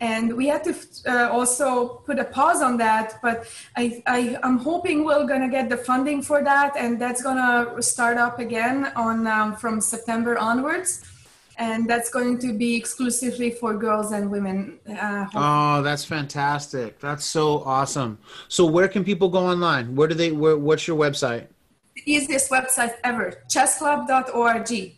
And 0.00 0.34
we 0.34 0.46
had 0.46 0.64
to 0.64 0.74
uh, 1.06 1.28
also 1.30 2.00
put 2.06 2.18
a 2.18 2.24
pause 2.24 2.62
on 2.62 2.78
that, 2.78 3.18
but 3.20 3.46
I, 3.76 4.02
I, 4.06 4.38
I'm 4.42 4.56
hoping 4.56 5.04
we're 5.04 5.26
gonna 5.26 5.50
get 5.50 5.68
the 5.68 5.76
funding 5.76 6.22
for 6.22 6.42
that, 6.42 6.74
and 6.74 6.98
that's 6.98 7.22
gonna 7.22 7.82
start 7.82 8.16
up 8.16 8.38
again 8.38 8.92
on 8.96 9.26
um, 9.26 9.56
from 9.56 9.78
September 9.82 10.38
onwards, 10.38 11.04
and 11.58 11.86
that's 11.86 12.08
going 12.08 12.38
to 12.38 12.54
be 12.54 12.74
exclusively 12.76 13.50
for 13.50 13.76
girls 13.76 14.12
and 14.12 14.30
women. 14.30 14.78
Uh, 14.88 15.26
Oh, 15.34 15.82
that's 15.82 16.06
fantastic. 16.06 16.98
That's 16.98 17.26
so 17.26 17.62
awesome. 17.64 18.16
So 18.48 18.64
where 18.64 18.88
can 18.88 19.04
people 19.04 19.28
go 19.28 19.40
online? 19.40 19.94
Where 19.94 20.08
do 20.08 20.14
they 20.14 20.32
where 20.32 20.56
what's 20.56 20.88
your 20.88 20.96
website? 20.96 21.48
The 22.04 22.12
easiest 22.12 22.50
website 22.50 22.94
ever, 23.04 23.42
chessclub.org. 23.48 24.96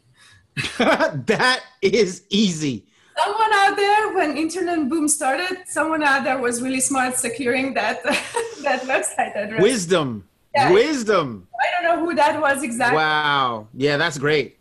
that 1.26 1.60
is 1.80 2.22
easy. 2.30 2.86
Someone 3.22 3.52
out 3.52 3.76
there, 3.76 4.14
when 4.14 4.36
internet 4.36 4.88
boom 4.88 5.06
started, 5.08 5.58
someone 5.66 6.02
out 6.02 6.24
there 6.24 6.38
was 6.38 6.62
really 6.62 6.80
smart 6.80 7.16
securing 7.16 7.74
that 7.74 8.02
that 8.62 8.82
website 8.82 9.36
address. 9.36 9.62
Wisdom. 9.62 10.26
Yeah. 10.54 10.72
Wisdom. 10.72 11.46
I 11.60 11.82
don't 11.82 11.84
know 12.00 12.04
who 12.04 12.14
that 12.14 12.40
was 12.40 12.62
exactly. 12.62 12.96
Wow. 12.96 13.68
Yeah, 13.74 13.96
that's 13.96 14.18
great. 14.18 14.58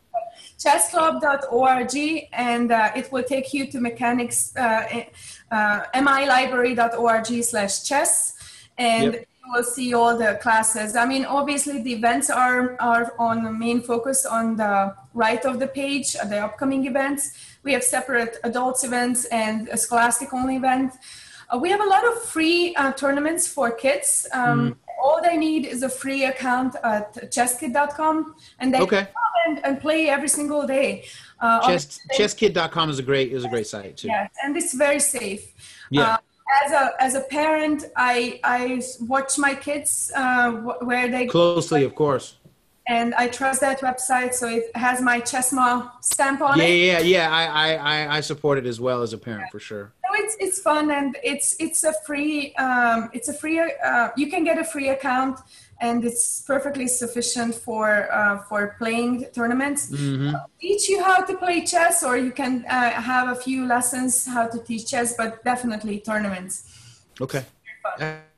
chessclub.org 0.58 2.28
and 2.34 2.72
uh, 2.72 2.92
it 2.96 3.12
will 3.12 3.24
take 3.24 3.54
you 3.54 3.66
to 3.72 3.80
mechanics 3.82 4.56
uh, 4.56 5.04
uh, 5.52 5.84
milibrary.org 5.96 7.44
slash 7.44 7.84
chess 7.84 8.34
and 8.78 9.14
Yep. 9.14 9.26
You 9.44 9.52
will 9.54 9.64
see 9.64 9.94
all 9.94 10.18
the 10.18 10.38
classes 10.42 10.96
i 10.96 11.06
mean 11.06 11.26
obviously 11.26 11.82
the 11.82 11.94
events 11.94 12.30
are 12.30 12.76
are 12.80 13.14
on 13.20 13.44
the 13.44 13.52
main 13.52 13.82
focus 13.82 14.26
on 14.26 14.56
the 14.56 14.94
right 15.14 15.46
of 15.46 15.60
the 15.60 15.68
page 15.68 16.16
uh, 16.16 16.26
the 16.26 16.38
upcoming 16.38 16.86
events 16.86 17.32
we 17.64 17.74
have 17.74 17.84
separate 17.84 18.38
adults 18.44 18.84
events 18.84 19.26
and 19.26 19.68
a 19.70 19.78
scholastic 19.78 20.34
only 20.34 20.56
event 20.56 20.94
uh, 21.50 21.58
we 21.58 21.70
have 21.70 21.82
a 21.82 21.90
lot 21.96 22.06
of 22.06 22.22
free 22.22 22.76
uh, 22.76 22.92
tournaments 22.94 23.48
for 23.48 23.72
kids 23.72 24.28
um, 24.34 24.76
all 25.04 25.20
they 25.22 25.36
need 25.38 25.66
is 25.66 25.82
a 25.84 25.90
free 25.90 26.26
account 26.26 26.76
at 26.84 27.14
chesskid.com 27.32 28.36
and 28.60 28.74
they 28.74 28.80
Okay. 28.80 29.04
come 29.06 29.34
and, 29.48 29.66
and 29.66 29.82
play 29.82 30.10
every 30.10 30.28
single 30.28 30.68
day. 30.68 31.04
Uh, 31.40 31.60
Chess 31.68 32.00
chesskid.com 32.18 32.90
is 32.90 33.00
a 33.00 33.04
great 33.04 33.32
is 33.34 33.44
a 33.44 33.50
great 33.50 33.66
site 33.66 33.98
too. 33.98 34.08
Yes, 34.08 34.30
and 34.44 34.56
it's 34.56 34.74
very 34.76 35.00
safe. 35.00 35.44
Yeah. 35.90 36.18
As 36.66 36.72
a 36.72 36.84
as 37.00 37.16
a 37.16 37.22
parent, 37.22 37.86
I 37.96 38.40
I 38.44 38.82
watch 39.14 39.38
my 39.38 39.54
kids 39.56 40.12
uh, 40.16 40.52
where 40.90 41.08
they 41.10 41.26
Closely, 41.28 41.84
of 41.86 41.96
course. 41.96 42.38
and 42.88 43.14
I 43.16 43.28
trust 43.40 43.62
that 43.62 43.80
website, 43.82 44.34
so 44.34 44.48
it 44.50 44.66
has 44.76 45.02
my 45.02 45.22
Chessma 45.22 45.92
stamp 46.02 46.42
on 46.42 46.58
Yeah, 46.58 46.66
it. 46.66 46.78
yeah, 46.86 47.00
yeah. 47.16 47.28
I, 47.42 47.44
I, 47.46 47.68
I, 47.94 48.18
I 48.18 48.22
support 48.22 48.58
it 48.58 48.66
as 48.66 48.80
well 48.82 49.02
as 49.02 49.14
a 49.14 49.18
parent 49.18 49.46
for 49.52 49.60
sure. 49.60 49.94
So 50.04 50.10
it's 50.24 50.36
it's 50.46 50.60
fun 50.60 50.92
and 50.92 51.16
it's 51.24 51.56
it's 51.66 51.84
a 51.92 51.94
free 52.06 52.54
um, 52.56 53.10
it's 53.14 53.30
a 53.30 53.34
free 53.42 53.60
uh, 53.90 54.10
you 54.18 54.28
can 54.34 54.44
get 54.44 54.58
a 54.58 54.64
free 54.74 54.90
account 54.90 55.40
and 55.82 56.06
it's 56.06 56.44
perfectly 56.44 56.88
sufficient 56.88 57.56
for 57.56 58.08
uh, 58.14 58.38
for 58.44 58.76
playing 58.78 59.26
tournaments. 59.34 59.92
Mm-hmm. 59.92 60.36
Teach 60.60 60.88
you 60.88 61.04
how 61.04 61.24
to 61.26 61.36
play 61.36 61.66
chess, 61.66 62.04
or 62.04 62.18
you 62.18 62.32
can 62.32 62.64
uh, 62.70 62.92
have 62.92 63.30
a 63.30 63.36
few 63.36 63.66
lessons 63.66 64.26
how 64.26 64.48
to 64.48 64.60
teach 64.60 64.90
chess, 64.92 65.16
but 65.18 65.44
definitely 65.44 66.00
tournaments. 66.00 67.02
Okay. 67.20 67.44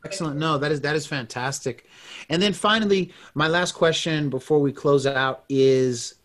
Excellent. 0.06 0.38
No, 0.38 0.58
that 0.58 0.72
is 0.72 0.82
that 0.82 0.96
is 0.96 1.06
fantastic. 1.06 1.86
And 2.30 2.42
then 2.42 2.54
finally, 2.54 3.14
my 3.36 3.48
last 3.48 3.74
question 3.74 4.30
before 4.30 4.60
we 4.60 4.72
close 4.72 5.06
out 5.06 5.44
is 5.50 6.16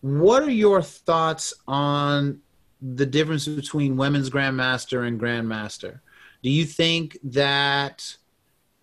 what 0.00 0.42
are 0.42 0.50
your 0.50 0.82
thoughts 0.82 1.54
on 1.68 2.40
the 2.80 3.06
difference 3.06 3.46
between 3.46 3.96
women's 3.96 4.30
grandmaster 4.30 5.06
and 5.06 5.20
grandmaster? 5.20 6.00
Do 6.42 6.50
you 6.50 6.64
think 6.64 7.18
that 7.22 8.16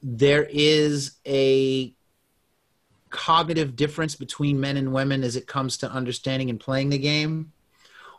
there 0.02 0.48
is 0.50 1.18
a 1.26 1.94
cognitive 3.10 3.76
difference 3.76 4.16
between 4.16 4.60
men 4.60 4.78
and 4.78 4.94
women 4.94 5.24
as 5.24 5.36
it 5.36 5.48
comes 5.48 5.78
to 5.78 5.92
understanding 5.92 6.50
and 6.50 6.60
playing 6.60 6.90
the 6.90 6.98
game? 6.98 7.52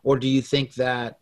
Or 0.03 0.19
do 0.19 0.29
you 0.29 0.43
think 0.43 0.75
that 0.75 1.19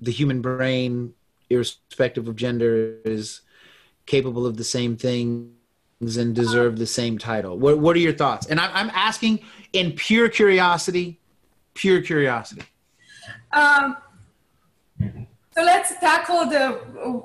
the 0.00 0.10
human 0.10 0.40
brain, 0.40 1.14
irrespective 1.48 2.28
of 2.28 2.36
gender, 2.36 2.96
is 3.04 3.40
capable 4.06 4.46
of 4.46 4.56
the 4.56 4.64
same 4.64 4.96
things 4.96 5.52
and 6.16 6.34
deserve 6.34 6.78
the 6.78 6.86
same 6.86 7.18
title? 7.18 7.58
What, 7.58 7.78
what 7.78 7.96
are 7.96 8.00
your 8.00 8.12
thoughts? 8.12 8.46
And 8.46 8.60
I, 8.60 8.70
I'm 8.72 8.90
asking 8.90 9.40
in 9.72 9.92
pure 9.92 10.28
curiosity, 10.28 11.20
pure 11.74 12.02
curiosity. 12.02 12.62
Um, 13.52 13.96
so 15.54 15.62
let's 15.62 15.90
tackle 16.00 16.46
the 16.46 16.64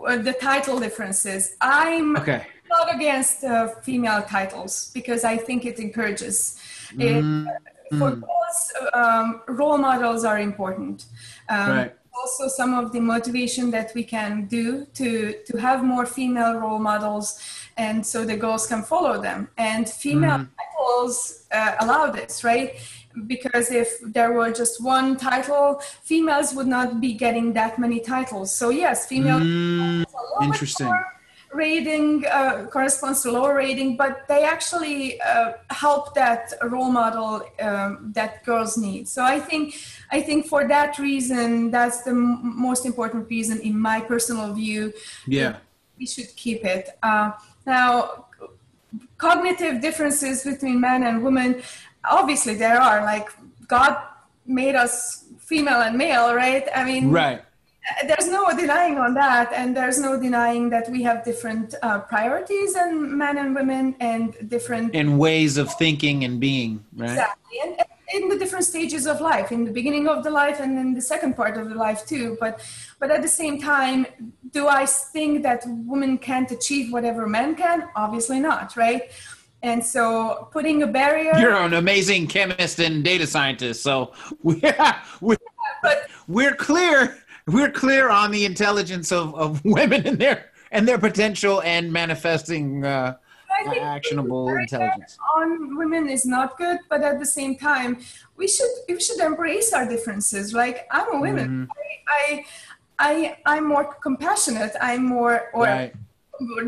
uh, 0.08 0.18
the 0.18 0.34
title 0.34 0.80
differences. 0.80 1.56
I'm 1.62 2.18
Okay. 2.18 2.42
not 2.70 2.94
against 2.96 3.44
uh, 3.44 3.68
female 3.82 4.22
titles 4.24 4.92
because 4.94 5.24
I 5.24 5.38
think 5.38 5.66
it 5.66 5.80
encourages. 5.80 6.60
It, 7.00 7.24
for 8.00 8.12
girls, 8.12 8.60
um, 8.94 9.42
role 9.48 9.78
models 9.78 10.26
are 10.26 10.40
important. 10.40 11.06
Um, 11.50 11.78
Right. 11.78 11.94
Also, 12.24 12.48
some 12.48 12.74
of 12.74 12.92
the 12.92 13.00
motivation 13.00 13.70
that 13.72 13.92
we 13.94 14.04
can 14.04 14.48
do 14.48 14.86
to 15.00 15.10
to 15.48 15.58
have 15.58 15.84
more 15.84 16.06
female 16.06 16.54
role 16.63 16.80
models, 16.80 17.40
and 17.78 18.04
so 18.06 18.26
the 18.26 18.36
girls 18.36 18.66
can 18.68 18.82
follow 18.84 19.22
them. 19.22 19.48
And 19.58 19.88
female 19.88 20.40
titles 20.58 21.46
uh, 21.52 21.76
allow 21.80 22.04
this, 22.12 22.44
right? 22.44 22.70
Because 23.25 23.71
if 23.71 23.99
there 24.01 24.32
were 24.34 24.51
just 24.51 24.84
one 24.84 25.17
title, 25.17 25.82
females 26.03 26.53
would 26.53 26.67
not 26.67 27.01
be 27.01 27.13
getting 27.13 27.53
that 27.53 27.80
many 27.80 27.99
titles. 27.99 28.53
So 28.56 28.69
yes, 28.69 29.08
female 29.08 29.39
Mm, 29.39 30.03
a 30.03 30.39
little 30.39 30.39
bit 30.39 30.45
interesting. 30.45 30.93
rating 31.53 32.25
uh, 32.25 32.67
corresponds 32.69 33.21
to 33.23 33.32
lower 33.32 33.56
rating, 33.56 33.95
but 33.97 34.27
they 34.27 34.43
actually 34.43 35.19
uh, 35.21 35.53
help 35.69 36.13
that 36.13 36.53
role 36.63 36.91
model 36.91 37.41
um, 37.62 38.12
that 38.13 38.43
girls 38.45 38.77
need. 38.77 39.08
So 39.08 39.23
I 39.23 39.39
think, 39.39 39.75
I 40.12 40.21
think 40.21 40.45
for 40.47 40.67
that 40.67 40.99
reason, 40.99 41.71
that's 41.71 42.01
the 42.03 42.12
m- 42.12 42.53
most 42.60 42.86
important 42.86 43.30
reason, 43.30 43.60
in 43.62 43.80
my 43.80 44.01
personal 44.01 44.53
view. 44.53 44.93
Yeah. 45.25 45.58
we 45.97 46.06
should 46.06 46.36
keep 46.36 46.63
it. 46.63 46.89
Uh, 47.01 47.32
now, 47.65 48.25
cognitive 49.17 49.82
differences 49.82 50.43
between 50.43 50.80
men 50.80 51.03
and 51.03 51.23
women, 51.23 51.62
obviously 52.10 52.56
there 52.56 52.80
are. 52.82 53.02
Like 53.04 53.30
God 53.67 53.98
made 54.46 54.76
us 54.76 55.26
female 55.39 55.82
and 55.82 55.98
male, 55.98 56.34
right? 56.34 56.67
I 56.76 56.84
mean, 56.84 57.10
Right. 57.12 57.41
there's 58.06 58.28
no 58.28 58.50
denying 58.56 58.98
on 58.98 59.13
that 59.13 59.52
and 59.54 59.76
there's 59.76 60.00
no 60.00 60.20
denying 60.20 60.70
that 60.70 60.89
we 60.89 61.04
have 61.04 61.24
different 61.24 61.74
uh, 61.82 62.00
priorities 62.00 62.76
and 62.76 63.12
men 63.12 63.38
and 63.38 63.56
women 63.56 63.96
and 64.02 64.36
different 64.50 64.93
And 64.93 65.17
ways 65.17 65.58
of 65.58 65.74
thinking 65.76 66.24
and 66.26 66.38
being, 66.39 66.84
right? 66.98 67.12
exactly 67.12 67.60
and, 67.63 67.76
and 67.80 67.88
in 68.24 68.30
the 68.30 68.38
different 68.38 68.65
stages 68.65 69.06
of 69.06 69.20
life 69.22 69.52
in 69.52 69.63
the 69.65 69.72
beginning 69.72 70.08
of 70.08 70.24
the 70.24 70.30
life 70.30 70.60
and 70.62 70.78
in 70.80 70.93
the 70.93 71.02
second 71.02 71.36
part 71.36 71.58
of 71.58 71.67
the 71.70 71.76
life 71.76 72.06
too 72.06 72.38
but 72.39 72.62
but 73.00 73.12
at 73.12 73.22
the 73.22 73.28
same 73.28 73.60
time 73.60 74.06
do 74.52 74.67
i 74.67 74.86
think 74.86 75.43
that 75.43 75.62
women 75.93 76.17
can't 76.17 76.50
achieve 76.52 76.91
whatever 76.93 77.28
men 77.28 77.54
can 77.54 77.84
obviously 77.98 78.39
not 78.39 78.78
right 78.78 79.04
and 79.63 79.84
so 79.84 80.48
putting 80.52 80.84
a 80.84 80.88
barrier 80.88 81.34
You're 81.38 81.56
an 81.56 81.74
amazing 81.74 82.28
chemist 82.28 82.80
and 82.80 83.04
data 83.04 83.26
scientist, 83.28 83.84
so 83.84 84.13
we're, 84.43 84.76
we're, 85.22 85.38
but 85.82 86.08
we're 86.28 86.56
clear. 86.56 87.17
We're 87.48 87.72
clear 87.72 88.10
on 88.10 88.32
the 88.32 88.43
intelligence 88.46 89.12
of, 89.12 89.34
of 89.36 89.63
women 89.63 90.06
and 90.06 90.17
their 90.20 90.52
and 90.72 90.86
their 90.88 90.98
potential 90.98 91.62
and 91.62 91.93
manifesting 91.93 92.84
uh, 92.86 93.15
I 93.65 93.78
actionable 93.80 94.50
intelligence. 94.50 95.17
on 95.36 95.78
women 95.78 96.10
is 96.10 96.26
not 96.26 96.58
good, 96.58 96.80
but 96.89 97.02
at 97.04 97.20
the 97.20 97.26
same 97.26 97.56
time, 97.58 98.00
we 98.36 98.48
should 98.50 98.70
we 98.89 99.00
should 99.00 99.20
embrace 99.20 99.72
our 99.74 99.88
differences. 99.88 100.54
Like 100.54 100.88
I'm 100.91 101.08
a 101.15 101.20
woman, 101.20 101.48
Mm-hmm. 101.48 101.72
I, 102.20 102.46
I 103.00 103.36
I 103.46 103.56
I'm 103.58 103.65
more 103.67 103.86
compassionate. 103.96 104.74
I'm 104.82 105.06
more 105.06 105.50
or 105.54 105.63
Right. 105.63 105.93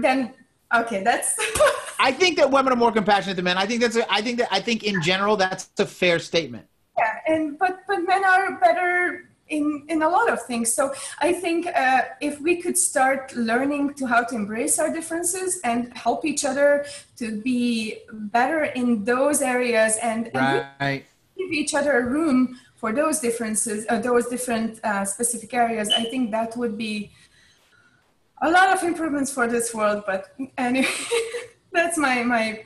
then 0.01 0.33
okay. 0.73 1.03
That's 1.03 1.35
I 1.99 2.11
think 2.11 2.37
that 2.37 2.49
women 2.49 2.71
are 2.73 2.77
more 2.77 2.91
compassionate 2.91 3.35
than 3.35 3.45
men. 3.45 3.57
I 3.57 3.65
think 3.65 3.81
that's 3.81 3.97
a, 3.97 4.11
I 4.11 4.21
think 4.21 4.39
that 4.39 4.47
I 4.51 4.61
think 4.61 4.83
in 4.83 5.01
general 5.01 5.35
that's 5.35 5.69
a 5.77 5.85
fair 5.85 6.17
statement. 6.19 6.65
yeah. 6.97 7.19
And 7.27 7.59
but 7.59 7.79
but 7.87 7.99
men 8.07 8.23
are 8.25 8.59
better. 8.59 9.25
In, 9.51 9.83
in 9.89 10.03
a 10.03 10.07
lot 10.07 10.31
of 10.31 10.43
things. 10.43 10.71
So 10.75 10.93
I 11.17 11.33
think 11.33 11.65
uh, 11.65 12.01
if 12.21 12.39
we 12.39 12.61
could 12.61 12.77
start 12.77 13.35
learning 13.35 13.95
to 13.95 14.05
how 14.05 14.23
to 14.25 14.35
embrace 14.35 14.77
our 14.77 14.93
differences 14.93 15.59
and 15.63 15.91
help 15.97 16.23
each 16.23 16.45
other 16.45 16.85
to 17.17 17.41
be 17.41 17.97
better 18.11 18.65
in 18.65 19.05
those 19.05 19.41
areas 19.41 19.97
and, 20.03 20.29
and 20.35 21.03
give 21.35 21.51
each 21.51 21.73
other 21.73 22.05
room 22.05 22.59
for 22.75 22.93
those 22.93 23.19
differences, 23.19 23.87
uh, 23.89 23.97
those 23.97 24.27
different 24.27 24.79
uh, 24.83 25.03
specific 25.03 25.51
areas, 25.53 25.89
I 25.97 26.03
think 26.03 26.29
that 26.29 26.55
would 26.55 26.77
be 26.77 27.11
a 28.41 28.49
lot 28.49 28.73
of 28.73 28.83
improvements 28.83 29.31
for 29.31 29.47
this 29.47 29.73
world. 29.73 30.03
But 30.05 30.27
anyway, 30.57 30.87
that's 31.71 31.97
my 31.97 32.23
my 32.23 32.63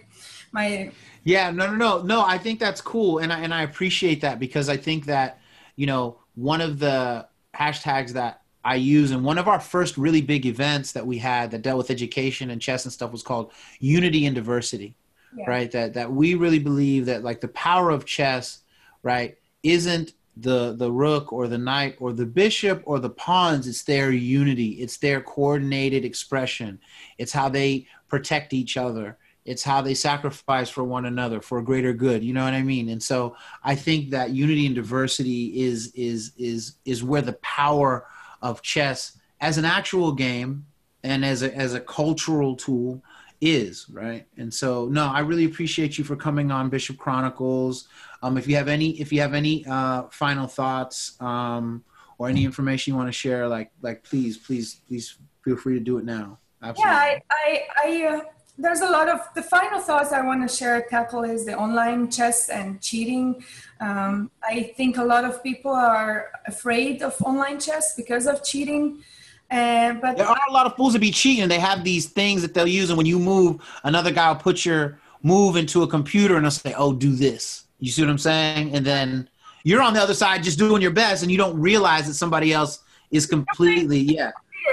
my. 0.52 0.92
Yeah, 1.26 1.52
no, 1.52 1.68
no, 1.68 1.76
no, 1.76 2.02
no. 2.02 2.22
I 2.26 2.38
think 2.38 2.60
that's 2.60 2.82
cool, 2.82 3.20
and 3.20 3.32
I 3.32 3.40
and 3.40 3.54
I 3.54 3.64
appreciate 3.64 4.22
that 4.22 4.40
because 4.40 4.70
I 4.70 4.78
think 4.78 5.06
that 5.06 5.40
you 5.76 5.86
know 5.86 6.20
one 6.36 6.62
of 6.62 6.80
the 6.80 7.28
hashtags 7.56 8.12
that 8.12 8.42
I 8.66 8.76
use 8.76 9.12
and 9.12 9.24
one 9.24 9.38
of 9.38 9.48
our 9.48 9.60
first 9.60 9.98
really 9.98 10.22
big 10.22 10.46
events 10.46 10.92
that 10.94 11.06
we 11.06 11.18
had 11.18 11.52
that 11.52 11.62
dealt 11.62 11.78
with 11.78 11.92
education 11.92 12.50
and 12.50 12.62
chess 12.62 12.86
and 12.86 12.94
stuff 12.94 13.12
was 13.12 13.24
called 13.24 13.52
Unity 13.80 14.26
and 14.26 14.36
Diversity, 14.36 14.96
Yeah. 15.36 15.46
right? 15.48 15.72
That 15.72 15.94
that 15.94 16.12
we 16.12 16.36
really 16.36 16.60
believe 16.60 17.06
that 17.06 17.24
like 17.24 17.42
the 17.42 17.50
power 17.50 17.90
of 17.90 18.06
chess, 18.06 18.60
right, 19.04 19.38
isn't 19.64 20.14
the 20.38 20.74
the 20.74 20.92
rook 20.92 21.32
or 21.32 21.48
the 21.48 21.58
knight 21.58 21.96
or 22.00 22.12
the 22.12 22.26
bishop 22.26 22.82
or 22.86 22.98
the 23.00 23.10
pawns 23.12 23.68
it's 23.68 23.84
their 23.84 24.10
unity 24.10 24.70
it's 24.82 24.98
their 24.98 25.22
coordinated 25.22 26.04
expression 26.04 26.80
it's 27.20 27.32
how 27.32 27.48
they 27.48 27.86
protect 28.14 28.54
each 28.54 28.78
other. 28.78 29.18
It's 29.44 29.64
how 29.64 29.82
they 29.82 29.96
sacrifice 29.96 30.70
for 30.70 30.84
one 30.84 31.06
another 31.06 31.42
for 31.42 31.58
a 31.58 31.64
greater 31.64 31.94
good. 31.94 32.24
You 32.24 32.32
know 32.36 32.44
what 32.44 32.54
i 32.54 32.62
mean? 32.62 32.90
And 32.90 33.02
so 33.02 33.36
i 33.64 33.74
think 33.74 34.12
that 34.12 34.30
unity 34.30 34.68
and 34.68 34.76
diversity 34.76 35.64
is 35.68 35.92
is 35.96 36.32
is 36.38 36.76
is 36.86 37.04
where 37.04 37.24
the 37.24 37.40
power 37.42 38.06
of 38.44 38.62
chess 38.62 39.18
as 39.42 39.58
an 39.58 39.66
actual 39.66 40.12
game 40.12 40.68
and 41.02 41.26
as 41.26 41.42
a 41.42 41.52
as 41.56 41.74
a 41.74 41.80
cultural 41.80 42.56
tool 42.56 43.02
is 43.42 43.90
right? 43.90 44.28
And 44.38 44.54
so 44.54 44.70
no 44.86 45.06
i 45.08 45.22
really 45.22 45.46
appreciate 45.46 45.98
you 45.98 46.04
for 46.04 46.16
coming 46.16 46.52
on 46.52 46.70
bishop 46.70 47.00
chronicles. 47.00 47.88
Um, 48.22 48.38
if 48.38 48.46
you 48.48 48.56
have 48.58 48.68
any 48.68 48.90
if 49.02 49.12
you 49.12 49.22
have 49.22 49.34
any 49.34 49.66
uh, 49.66 50.04
final 50.12 50.46
thoughts 50.46 51.20
um, 51.20 51.84
or 52.20 52.30
any 52.30 52.46
information 52.46 52.94
you 52.94 52.98
want 52.98 53.10
to 53.10 53.20
share 53.26 53.48
like 53.48 53.72
like 53.82 54.04
please 54.04 54.38
please 54.38 54.82
please 54.88 55.18
feel 55.44 55.58
free 55.58 55.74
to 55.80 55.84
do 55.92 55.98
it 55.98 56.06
now 56.06 56.38
absolutely 56.64 56.92
Yeah, 56.92 56.98
I 56.98 57.22
I, 57.32 57.64
I 57.78 58.16
uh, 58.16 58.22
there's 58.58 58.82
a 58.82 58.90
lot 58.90 59.10
of 59.10 59.20
the 59.36 59.42
final 59.42 59.80
thoughts 59.80 60.12
I 60.12 60.22
want 60.22 60.48
to 60.48 60.56
share. 60.56 60.86
Tackle 60.90 61.24
is 61.24 61.46
the 61.46 61.58
online 61.58 62.12
chess 62.12 62.50
and 62.50 62.82
cheating. 62.82 63.44
Um, 63.80 64.30
I 64.44 64.74
think 64.78 64.98
a 64.98 65.04
lot 65.04 65.26
of 65.26 65.44
people 65.44 65.72
are 65.72 66.32
afraid 66.46 67.02
of 67.02 67.20
online 67.22 67.60
chess 67.60 67.96
because 67.96 68.28
of 68.28 68.44
cheating. 68.44 69.04
Uh, 69.50 69.94
but 69.94 70.18
There 70.18 70.28
are 70.28 70.38
a 70.50 70.52
lot 70.52 70.66
of 70.66 70.76
fools 70.76 70.94
that 70.94 71.00
be 71.00 71.12
cheating. 71.12 71.48
They 71.48 71.60
have 71.60 71.84
these 71.84 72.08
things 72.08 72.42
that 72.44 72.54
they'll 72.54 72.68
use, 72.68 72.90
and 72.90 72.98
when 72.98 73.06
you 73.06 73.20
move, 73.20 73.62
another 73.84 74.12
guy 74.12 74.30
will 74.30 74.40
put 74.40 74.66
your 74.66 75.00
move 75.22 75.56
into 75.56 75.84
a 75.84 75.88
computer 75.88 76.36
and 76.36 76.46
they'll 76.46 76.52
say, 76.52 76.74
"Oh, 76.78 76.94
do 76.94 77.14
this." 77.14 77.66
You 77.80 77.92
see 77.92 78.02
what 78.04 78.10
I'm 78.10 78.18
saying? 78.18 78.74
And 78.74 78.86
then 78.86 79.30
you're 79.64 79.82
on 79.82 79.94
the 79.94 80.02
other 80.02 80.14
side 80.14 80.44
just 80.44 80.60
doing 80.60 80.82
your 80.82 80.92
best, 80.92 81.24
and 81.24 81.32
you 81.32 81.38
don't 81.38 81.60
realize 81.60 82.08
that 82.08 82.14
somebody 82.14 82.54
else 82.54 82.80
is 83.12 83.26
completely 83.26 84.00
yeah, 84.00 84.32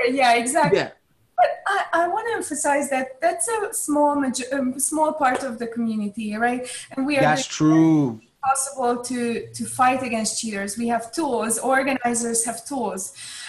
yeah, 0.08 0.34
exactly. 0.34 0.78
yeah. 0.78 0.90
But 1.40 1.50
I, 1.66 2.04
I 2.04 2.08
want 2.08 2.28
to 2.28 2.34
emphasize 2.34 2.90
that 2.90 3.20
that's 3.20 3.48
a 3.48 3.72
small 3.72 4.24
um, 4.52 4.78
small 4.78 5.12
part 5.12 5.42
of 5.42 5.58
the 5.58 5.66
community, 5.66 6.36
right? 6.36 6.62
And 6.92 7.06
we 7.06 7.16
are 7.18 7.22
That's 7.22 7.46
true. 7.46 8.20
possible 8.42 9.02
to 9.10 9.46
to 9.58 9.64
fight 9.64 10.02
against 10.02 10.40
cheaters. 10.40 10.76
We 10.76 10.88
have 10.88 11.04
tools. 11.12 11.58
Organizers 11.58 12.44
have 12.44 12.58
tools, 12.70 13.02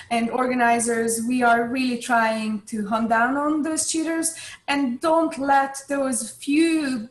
and 0.09 0.29
organizers 0.29 1.21
we 1.27 1.43
are 1.43 1.61
really 1.67 1.99
trying 2.11 2.61
to 2.71 2.87
hunt 2.87 3.09
down 3.09 3.35
on 3.37 3.61
those 3.63 3.83
cheaters 3.91 4.35
and 4.67 4.99
don't 5.01 5.37
let 5.37 5.73
those 5.89 6.31
few 6.31 7.09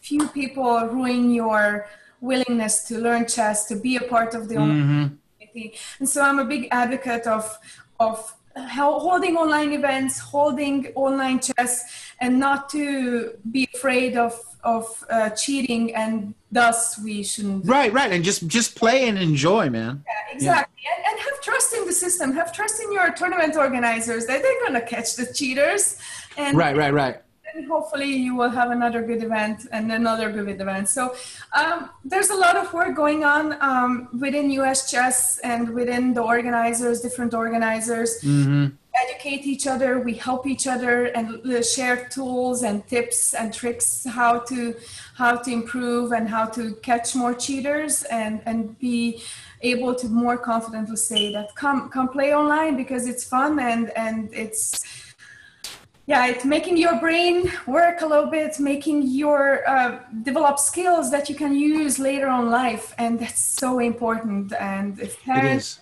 few 0.00 0.28
people 0.28 0.72
ruin 0.96 1.30
your 1.34 1.86
willingness 2.20 2.84
to 2.88 2.98
learn 2.98 3.26
chess 3.26 3.66
to 3.66 3.74
be 3.76 3.96
a 3.96 4.00
part 4.14 4.34
of 4.34 4.48
the 4.48 4.56
online 4.56 5.18
community. 5.38 5.78
And 5.98 6.08
so 6.08 6.22
I'm 6.22 6.38
a 6.38 6.44
big 6.44 6.68
advocate 6.70 7.26
of 7.26 7.44
of 8.00 8.34
holding 8.66 9.36
online 9.36 9.72
events, 9.72 10.18
holding 10.18 10.88
online 10.94 11.40
chess, 11.40 11.84
and 12.20 12.38
not 12.38 12.68
to 12.70 13.32
be 13.50 13.68
afraid 13.74 14.16
of 14.16 14.38
of 14.64 15.04
uh, 15.08 15.30
cheating, 15.30 15.94
and 15.94 16.34
thus 16.50 16.98
we 16.98 17.22
shouldn't. 17.22 17.66
Right, 17.66 17.92
right, 17.92 18.10
and 18.10 18.24
just 18.24 18.46
just 18.48 18.76
play 18.76 19.08
and 19.08 19.18
enjoy, 19.18 19.70
man. 19.70 20.04
Yeah, 20.06 20.34
Exactly, 20.34 20.82
and, 20.96 21.06
and 21.06 21.18
have 21.20 21.40
trust 21.40 21.74
in 21.74 21.86
the 21.86 21.92
system. 21.92 22.32
Have 22.32 22.52
trust 22.52 22.82
in 22.82 22.92
your 22.92 23.12
tournament 23.12 23.56
organizers 23.56 24.26
that 24.26 24.42
they're 24.42 24.60
gonna 24.66 24.80
catch 24.80 25.16
the 25.16 25.32
cheaters, 25.32 25.98
and 26.36 26.56
Right, 26.56 26.76
right, 26.76 26.92
right. 26.92 27.16
And 27.54 27.66
hopefully 27.66 28.12
you 28.12 28.34
will 28.34 28.50
have 28.50 28.70
another 28.70 29.02
good 29.02 29.22
event 29.22 29.66
and 29.72 29.90
another 29.92 30.30
good 30.30 30.60
event. 30.60 30.88
So 30.88 31.14
um, 31.56 31.90
there's 32.04 32.30
a 32.30 32.34
lot 32.36 32.56
of 32.56 32.72
work 32.72 32.94
going 32.96 33.24
on 33.24 33.56
um, 33.60 34.08
within 34.18 34.50
US 34.62 34.90
Chess 34.90 35.38
and 35.38 35.70
within 35.70 36.14
the 36.14 36.22
organizers, 36.22 37.00
different 37.00 37.34
organizers. 37.34 38.18
Educate 39.08 39.46
each 39.46 39.68
other, 39.68 40.00
we 40.00 40.14
help 40.14 40.44
each 40.44 40.66
other 40.66 41.04
and 41.04 41.46
uh, 41.46 41.62
share 41.62 42.08
tools 42.08 42.64
and 42.64 42.84
tips 42.88 43.32
and 43.32 43.54
tricks 43.54 44.04
how 44.04 44.40
to 44.40 44.74
how 45.14 45.36
to 45.36 45.52
improve 45.52 46.10
and 46.10 46.28
how 46.28 46.46
to 46.46 46.74
catch 46.82 47.14
more 47.14 47.32
cheaters 47.32 48.02
and 48.04 48.40
and 48.44 48.76
be 48.80 49.22
able 49.60 49.94
to 49.94 50.08
more 50.08 50.36
confidently 50.36 50.96
say 50.96 51.32
that 51.32 51.54
come 51.54 51.88
come 51.90 52.08
play 52.08 52.34
online 52.34 52.76
because 52.76 53.06
it's 53.06 53.22
fun 53.22 53.60
and 53.60 53.90
and 53.90 54.30
it's 54.32 54.82
yeah 56.08 56.26
it's 56.26 56.44
making 56.44 56.76
your 56.76 56.96
brain 57.04 57.36
work 57.66 58.00
a 58.00 58.06
little 58.12 58.30
bit 58.38 58.58
making 58.58 59.02
your 59.02 59.40
uh, 59.68 60.00
develop 60.22 60.58
skills 60.58 61.10
that 61.10 61.28
you 61.28 61.36
can 61.42 61.52
use 61.54 61.98
later 61.98 62.28
on 62.28 62.50
life 62.50 62.86
and 62.98 63.20
that's 63.20 63.44
so 63.62 63.78
important 63.78 64.52
and 64.54 64.98
if 65.06 65.12
parents 65.22 65.80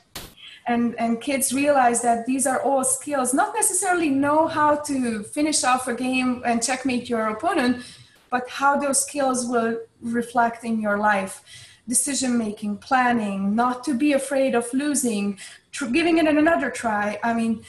and 0.66 0.84
and 1.02 1.20
kids 1.20 1.52
realize 1.52 2.02
that 2.02 2.26
these 2.26 2.44
are 2.46 2.60
all 2.68 2.82
skills 2.84 3.32
not 3.32 3.54
necessarily 3.54 4.10
know 4.10 4.48
how 4.58 4.74
to 4.74 5.22
finish 5.36 5.64
off 5.64 5.88
a 5.88 5.94
game 5.94 6.42
and 6.44 6.62
checkmate 6.62 7.08
your 7.08 7.24
opponent 7.28 7.82
but 8.30 8.48
how 8.48 8.78
those 8.78 9.02
skills 9.02 9.46
will 9.46 9.78
reflect 10.02 10.64
in 10.64 10.80
your 10.80 10.98
life. 10.98 11.42
Decision 11.88 12.36
making 12.36 12.78
planning 12.78 13.54
not 13.54 13.84
to 13.84 13.94
be 13.94 14.12
afraid 14.12 14.54
of 14.54 14.72
losing 14.72 15.38
tr- 15.70 15.86
giving 15.86 16.18
it 16.18 16.26
another 16.26 16.70
try. 16.70 17.18
I 17.22 17.32
mean 17.34 17.64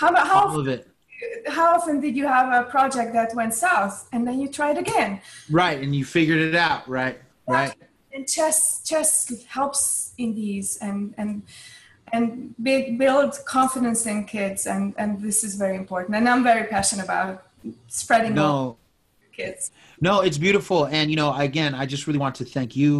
how, 0.00 0.14
how 0.32 0.48
All 0.48 0.60
of 0.60 0.68
it. 0.68 0.82
how 1.56 1.66
often 1.76 1.96
did 2.04 2.14
you 2.20 2.26
have 2.36 2.48
a 2.60 2.62
project 2.76 3.10
that 3.18 3.30
went 3.40 3.52
south 3.54 3.96
and 4.12 4.20
then 4.26 4.36
you 4.42 4.48
tried 4.58 4.78
again 4.84 5.10
Right, 5.60 5.78
and 5.82 5.90
you 5.98 6.04
figured 6.04 6.40
it 6.48 6.54
out, 6.54 6.82
right? 6.98 7.16
Right. 7.46 7.74
and 8.14 8.22
chess 8.34 8.58
chess 8.88 9.10
helps 9.58 9.82
in 10.22 10.34
these 10.40 10.68
and 10.86 11.14
and 11.20 11.30
and 12.14 12.54
big 12.70 12.82
build 13.02 13.32
confidence 13.56 14.00
in 14.12 14.18
kids 14.36 14.60
and 14.72 14.82
and 15.00 15.10
this 15.26 15.38
is 15.46 15.52
very 15.64 15.76
important 15.82 16.12
and 16.18 16.24
i'm 16.32 16.42
very 16.52 16.64
passionate 16.74 17.04
about 17.04 17.34
spreading 18.00 18.34
No, 18.34 18.76
kids 19.38 19.62
No, 20.00 20.14
it's 20.26 20.38
beautiful. 20.38 20.80
And, 20.96 21.10
you 21.12 21.16
know, 21.22 21.30
again, 21.48 21.72
I 21.74 21.84
just 21.94 22.06
really 22.06 22.20
want 22.24 22.34
to 22.40 22.44
thank 22.56 22.70
you. 22.80 22.90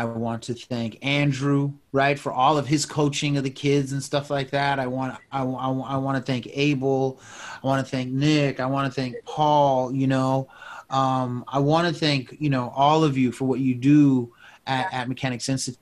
I 0.00 0.04
want 0.04 0.44
to 0.44 0.54
thank 0.54 0.96
Andrew, 1.04 1.74
right, 1.92 2.18
for 2.18 2.32
all 2.32 2.56
of 2.56 2.66
his 2.66 2.86
coaching 2.86 3.36
of 3.36 3.44
the 3.44 3.50
kids 3.50 3.92
and 3.92 4.02
stuff 4.02 4.30
like 4.30 4.48
that. 4.48 4.78
I 4.78 4.86
want, 4.86 5.14
I, 5.30 5.42
I, 5.42 5.68
I 5.68 5.96
want 5.98 6.16
to 6.16 6.22
thank 6.22 6.48
Abel. 6.54 7.20
I 7.62 7.66
want 7.66 7.84
to 7.84 7.90
thank 7.90 8.10
Nick. 8.10 8.60
I 8.60 8.66
want 8.66 8.90
to 8.90 8.98
thank 8.98 9.16
Paul. 9.26 9.94
You 9.94 10.06
know, 10.06 10.48
um, 10.88 11.44
I 11.48 11.58
want 11.58 11.86
to 11.86 11.92
thank 11.92 12.34
you 12.40 12.48
know 12.48 12.72
all 12.74 13.04
of 13.04 13.18
you 13.18 13.30
for 13.30 13.44
what 13.44 13.60
you 13.60 13.74
do 13.74 14.32
at, 14.66 14.90
at 14.90 15.06
Mechanics 15.06 15.50
Institute. 15.50 15.76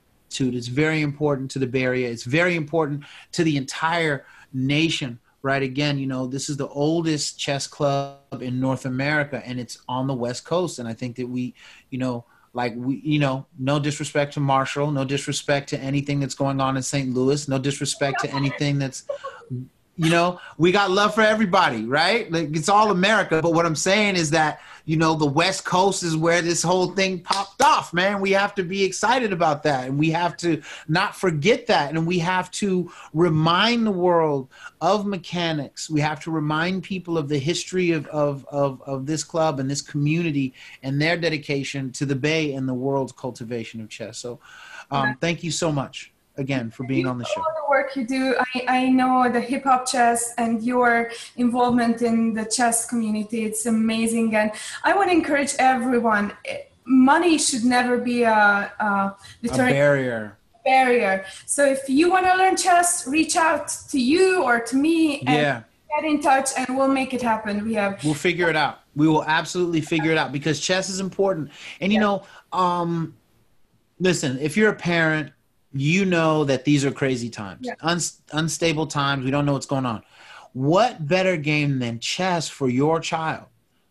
It's 0.57 0.67
very 0.67 1.03
important 1.03 1.53
to 1.53 1.61
the 1.61 1.69
Bay 1.69 1.85
Area. 1.85 2.11
It's 2.11 2.25
very 2.25 2.57
important 2.57 3.05
to 3.33 3.45
the 3.45 3.57
entire 3.57 4.27
nation 4.53 5.21
right 5.43 5.63
again 5.63 5.99
you 5.99 6.07
know 6.07 6.27
this 6.27 6.49
is 6.49 6.57
the 6.57 6.67
oldest 6.69 7.39
chess 7.39 7.69
club 7.69 8.19
in 8.41 8.59
north 8.59 8.87
america 8.87 9.41
and 9.45 9.61
it's 9.61 9.79
on 9.89 10.09
the 10.09 10.15
west 10.15 10.45
coast 10.45 10.81
and 10.81 10.89
i 10.89 10.93
think 10.93 11.15
that 11.15 11.29
we 11.29 11.55
you 11.91 11.99
know 11.99 12.25
like 12.53 12.75
we 12.77 12.97
you 12.97 13.19
know 13.19 13.47
no 13.59 13.79
disrespect 13.79 14.35
to 14.35 14.41
marshall 14.41 14.91
no 14.91 15.05
disrespect 15.05 15.69
to 15.69 15.79
anything 15.81 16.21
that's 16.21 16.35
going 16.35 16.61
on 16.61 16.77
in 16.77 16.83
st 16.83 17.15
louis 17.15 17.49
no 17.49 17.59
disrespect 17.59 18.21
to 18.21 18.33
anything 18.35 18.79
that's 18.79 19.05
you 19.99 20.09
know 20.09 20.41
we 20.57 20.73
got 20.73 20.91
love 20.91 21.15
for 21.15 21.23
everybody 21.23 21.85
right? 21.85 22.31
Like 22.33 22.57
it's 22.57 22.69
all 22.69 22.91
america 22.91 23.41
but 23.43 23.53
what 23.53 23.67
i'm 23.67 23.77
saying 23.77 24.17
is 24.17 24.31
that 24.31 24.61
you 24.89 24.97
know 24.97 25.15
the 25.15 25.27
west 25.27 25.67
coast 25.67 26.03
is 26.03 26.17
where 26.17 26.41
this 26.41 26.63
whole 26.63 26.93
thing 26.93 27.21
popped 27.21 27.61
off 27.61 27.93
man. 27.93 28.23
We 28.23 28.31
have 28.31 28.55
to 28.55 28.63
be 28.63 28.85
excited 28.85 29.35
about 29.35 29.63
that 29.65 29.87
and 29.87 29.99
we 29.99 30.09
have 30.11 30.35
to 30.39 30.63
not 30.89 31.15
forget 31.15 31.67
that 31.67 31.91
and 31.91 32.07
we 32.07 32.19
have 32.21 32.51
to 32.53 32.91
remind 33.13 33.87
the 33.87 33.93
world 33.93 34.49
of 34.81 35.05
mechanics. 35.05 35.91
We 35.91 36.01
have 36.01 36.21
to 36.21 36.31
remind 36.31 36.85
people 36.85 37.19
of 37.19 37.29
the 37.29 37.39
history 37.39 37.91
of 37.91 38.07
of 38.07 38.47
of, 38.51 38.81
of 38.87 39.05
this 39.05 39.25
club 39.25 39.61
and 39.61 39.71
this 39.71 39.83
community 39.83 40.55
and 40.83 41.01
their 41.01 41.19
dedication 41.19 41.93
to 41.93 42.07
the 42.07 42.17
bay 42.17 42.55
and 42.55 42.67
the 42.67 42.73
world's 42.73 43.13
cultivation 43.13 43.83
of 43.83 43.91
chess. 43.91 44.17
So 44.17 44.41
um, 44.91 45.19
thank 45.21 45.45
you 45.45 45.51
so 45.51 45.71
much 45.71 46.13
again 46.39 46.71
for 46.71 46.85
being 46.87 47.07
on 47.07 47.19
the 47.19 47.25
show 47.25 47.41
all 47.41 47.55
the 47.65 47.71
work 47.71 47.95
you 47.97 48.07
do 48.07 48.35
I, 48.55 48.65
I 48.69 48.89
know 48.89 49.31
the 49.31 49.41
hip 49.41 49.65
hop 49.65 49.87
chess 49.87 50.35
and 50.39 50.63
your 50.63 51.11
involvement 51.37 52.03
in 52.03 52.33
the 52.35 52.45
chess 52.45 52.87
community 52.87 53.45
it's 53.45 53.67
amazing 53.67 54.35
and 54.35 54.53
i 54.85 54.95
want 54.95 55.11
to 55.11 55.15
encourage 55.15 55.53
everyone 55.59 56.33
eh, 56.47 56.59
money 56.85 57.37
should 57.39 57.65
never 57.65 57.99
be 57.99 58.23
a, 58.23 58.31
a 58.31 59.17
a 59.45 59.57
barrier 59.57 60.39
barrier. 60.69 61.25
So 61.47 61.65
if 61.65 61.89
you 61.89 62.11
want 62.11 62.27
to 62.27 62.35
learn 62.37 62.57
chess, 62.57 63.07
reach 63.07 63.37
out 63.37 63.69
to 63.91 63.99
you 63.99 64.43
or 64.43 64.61
to 64.61 64.77
me 64.77 65.21
and 65.21 65.29
Yeah. 65.29 65.63
get 65.95 66.05
in 66.05 66.21
touch 66.21 66.51
and 66.57 66.77
we'll 66.77 66.95
make 67.01 67.15
it 67.15 67.23
happen. 67.23 67.65
We 67.65 67.75
have 67.75 68.03
We'll 68.05 68.15
figure 68.15 68.49
it 68.51 68.57
out. 68.57 68.81
We 68.95 69.09
will 69.09 69.25
absolutely 69.25 69.81
figure 69.81 70.13
it 70.13 70.19
out 70.19 70.31
because 70.33 70.61
chess 70.61 70.91
is 70.91 71.01
important. 71.01 71.51
And 71.81 71.93
you 71.93 72.01
know, 72.01 72.25
um, 72.53 73.15
listen, 73.99 74.39
if 74.41 74.57
you're 74.57 74.71
a 74.71 74.77
parent, 74.77 75.33
you 75.73 76.05
know 76.05 76.45
that 76.45 76.65
these 76.65 76.85
are 76.85 76.91
crazy 76.91 77.29
times, 77.31 77.61
Yeah. 77.63 77.75
Uns- 77.83 78.23
unstable 78.33 78.87
times. 78.87 79.25
We 79.25 79.31
don't 79.31 79.45
know 79.45 79.53
what's 79.53 79.67
going 79.67 79.87
on. 79.87 80.03
What 80.53 81.07
better 81.07 81.37
game 81.37 81.79
than 81.79 82.01
chess 82.01 82.49
for 82.49 82.69
your 82.69 83.01
child 83.01 83.45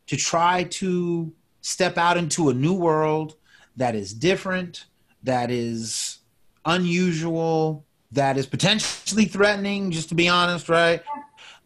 to 0.07 0.17
try 0.17 0.63
to 0.63 1.31
step 1.61 1.97
out 1.97 2.17
into 2.17 2.49
a 2.49 2.53
new 2.53 2.73
world 2.73 3.35
that 3.75 3.93
is 3.95 4.13
different, 4.13 4.85
that 5.23 5.51
is 5.51 6.19
unusual, 6.65 7.85
that 8.11 8.37
is 8.37 8.45
potentially 8.45 9.25
threatening, 9.25 9.91
just 9.91 10.09
to 10.09 10.15
be 10.15 10.27
honest, 10.27 10.69
right? 10.69 11.01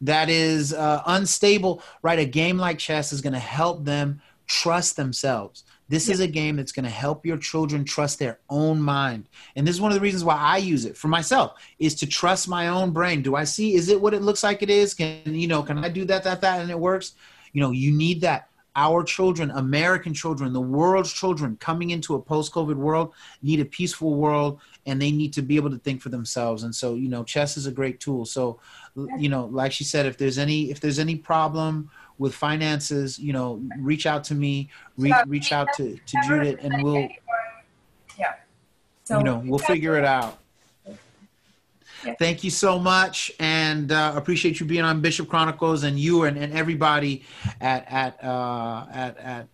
that 0.00 0.28
is 0.28 0.74
uh, 0.74 1.00
unstable, 1.06 1.80
right? 2.02 2.18
A 2.18 2.24
game 2.24 2.58
like 2.58 2.76
chess 2.78 3.12
is 3.12 3.20
going 3.20 3.32
to 3.34 3.38
help 3.38 3.84
them 3.84 4.20
trust 4.46 4.96
themselves. 4.96 5.62
This 5.92 6.08
is 6.08 6.20
a 6.20 6.26
game 6.26 6.56
that's 6.56 6.72
going 6.72 6.86
to 6.86 6.90
help 6.90 7.26
your 7.26 7.36
children 7.36 7.84
trust 7.84 8.18
their 8.18 8.38
own 8.48 8.80
mind. 8.80 9.28
And 9.56 9.66
this 9.66 9.74
is 9.74 9.80
one 9.82 9.92
of 9.92 9.94
the 9.94 10.00
reasons 10.00 10.24
why 10.24 10.36
I 10.36 10.56
use 10.56 10.86
it 10.86 10.96
for 10.96 11.08
myself 11.08 11.60
is 11.78 11.94
to 11.96 12.06
trust 12.06 12.48
my 12.48 12.68
own 12.68 12.92
brain. 12.92 13.20
Do 13.20 13.36
I 13.36 13.44
see 13.44 13.74
is 13.74 13.90
it 13.90 14.00
what 14.00 14.14
it 14.14 14.22
looks 14.22 14.42
like 14.42 14.62
it 14.62 14.70
is? 14.70 14.94
Can 14.94 15.20
you 15.26 15.46
know, 15.46 15.62
can 15.62 15.76
I 15.84 15.90
do 15.90 16.06
that 16.06 16.24
that 16.24 16.40
that 16.40 16.62
and 16.62 16.70
it 16.70 16.78
works? 16.78 17.12
You 17.52 17.60
know, 17.60 17.72
you 17.72 17.92
need 17.92 18.22
that. 18.22 18.48
Our 18.74 19.04
children, 19.04 19.50
American 19.50 20.14
children, 20.14 20.54
the 20.54 20.62
world's 20.62 21.12
children 21.12 21.58
coming 21.60 21.90
into 21.90 22.14
a 22.14 22.22
post-COVID 22.22 22.76
world 22.76 23.12
need 23.42 23.60
a 23.60 23.66
peaceful 23.66 24.14
world 24.14 24.62
and 24.86 24.98
they 24.98 25.10
need 25.10 25.34
to 25.34 25.42
be 25.42 25.56
able 25.56 25.68
to 25.72 25.78
think 25.78 26.00
for 26.00 26.08
themselves. 26.08 26.62
And 26.62 26.74
so, 26.74 26.94
you 26.94 27.10
know, 27.10 27.22
chess 27.22 27.58
is 27.58 27.66
a 27.66 27.70
great 27.70 28.00
tool. 28.00 28.24
So, 28.24 28.60
you 29.18 29.28
know, 29.28 29.44
like 29.44 29.72
she 29.72 29.84
said, 29.84 30.06
if 30.06 30.16
there's 30.16 30.38
any 30.38 30.70
if 30.70 30.80
there's 30.80 30.98
any 30.98 31.16
problem 31.16 31.90
with 32.18 32.34
finances, 32.34 33.18
you 33.18 33.32
know, 33.32 33.62
reach 33.78 34.06
out 34.06 34.24
to 34.24 34.34
me, 34.34 34.70
re- 34.96 35.14
reach 35.26 35.52
out 35.52 35.68
to, 35.76 35.96
to 35.96 36.16
Judith, 36.26 36.58
and 36.62 36.82
we'll 36.82 37.08
yeah. 38.18 38.34
So 39.04 39.18
you 39.18 39.24
know 39.24 39.42
we'll 39.44 39.58
figure 39.58 39.96
it 39.96 40.04
out. 40.04 40.38
Yeah. 42.04 42.14
Thank 42.18 42.42
you 42.42 42.50
so 42.50 42.78
much, 42.78 43.30
and 43.38 43.92
uh, 43.92 44.14
appreciate 44.16 44.58
you 44.58 44.66
being 44.66 44.84
on 44.84 45.00
Bishop 45.00 45.28
Chronicles, 45.28 45.84
and 45.84 45.98
you 45.98 46.24
and, 46.24 46.36
and 46.36 46.52
everybody 46.52 47.24
at 47.60 47.84
at 47.90 48.24
uh, 48.24 48.86
at 48.92 49.18
at 49.18 49.48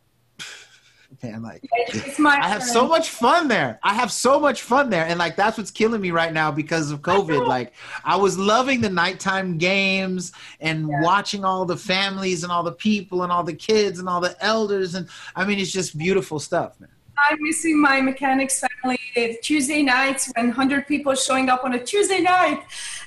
man. 1.22 1.42
Like 1.42 1.64
It's 1.72 2.18
my 2.18 2.38
I 2.40 2.48
have 2.48 2.60
turn. 2.60 2.68
so 2.68 2.88
much 2.88 3.10
fun 3.10 3.48
there. 3.48 3.78
I 3.82 3.94
have 3.94 4.12
so 4.12 4.38
much 4.38 4.62
fun 4.62 4.90
there. 4.90 5.06
And 5.06 5.18
like 5.18 5.36
that's 5.36 5.58
what's 5.58 5.70
killing 5.70 6.00
me 6.00 6.10
right 6.10 6.32
now 6.32 6.50
because 6.50 6.90
of 6.90 7.02
COVID. 7.02 7.46
Like 7.46 7.72
I 8.04 8.16
was 8.16 8.38
loving 8.38 8.80
the 8.80 8.90
nighttime 8.90 9.58
games 9.58 10.32
and 10.60 10.88
watching 11.02 11.44
all 11.44 11.64
the 11.64 11.76
families 11.76 12.42
and 12.42 12.52
all 12.52 12.62
the 12.62 12.72
people 12.72 13.22
and 13.22 13.32
all 13.32 13.42
the 13.42 13.54
kids 13.54 13.98
and 13.98 14.08
all 14.08 14.20
the 14.20 14.36
elders. 14.44 14.94
And 14.94 15.08
I 15.34 15.44
mean, 15.44 15.58
it's 15.58 15.72
just 15.72 15.96
beautiful 15.96 16.38
stuff, 16.38 16.78
man. 16.80 16.90
I'm 17.30 17.38
missing 17.40 17.80
my 17.80 18.00
mechanics 18.00 18.60
family. 18.60 18.98
Tuesday 19.42 19.82
nights 19.82 20.30
when 20.36 20.46
100 20.46 20.86
people 20.86 21.14
showing 21.16 21.48
up 21.48 21.64
on 21.64 21.74
a 21.74 21.82
Tuesday 21.82 22.20
night 22.20 22.62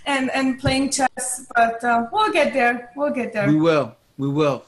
and, 0.05 0.29
and 0.31 0.59
playing 0.59 0.91
chess. 0.91 1.47
But 1.55 1.81
uh, 1.83 2.07
we'll 2.11 2.33
get 2.33 2.51
there. 2.53 2.91
We'll 2.95 3.13
get 3.13 3.31
there. 3.31 3.47
We 3.47 3.55
will. 3.55 3.95
We 4.17 4.27
will. 4.27 4.65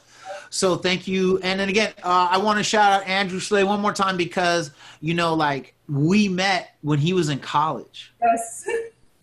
So 0.54 0.76
thank 0.76 1.08
you. 1.08 1.40
And 1.40 1.60
then 1.60 1.68
again, 1.68 1.94
uh, 2.04 2.28
I 2.30 2.38
want 2.38 2.60
to 2.60 2.64
shout 2.64 2.94
out 2.94 3.08
Andrew 3.08 3.40
Slay 3.40 3.64
one 3.64 3.82
more 3.82 3.92
time 3.92 4.18
because, 4.18 4.70
you 5.02 5.16
know, 5.16 5.34
like 5.34 5.74
we 5.90 6.28
met 6.28 6.76
when 6.82 7.00
he 7.00 7.12
was 7.12 7.30
in 7.30 7.40
college. 7.40 8.14
Yes. 8.22 8.64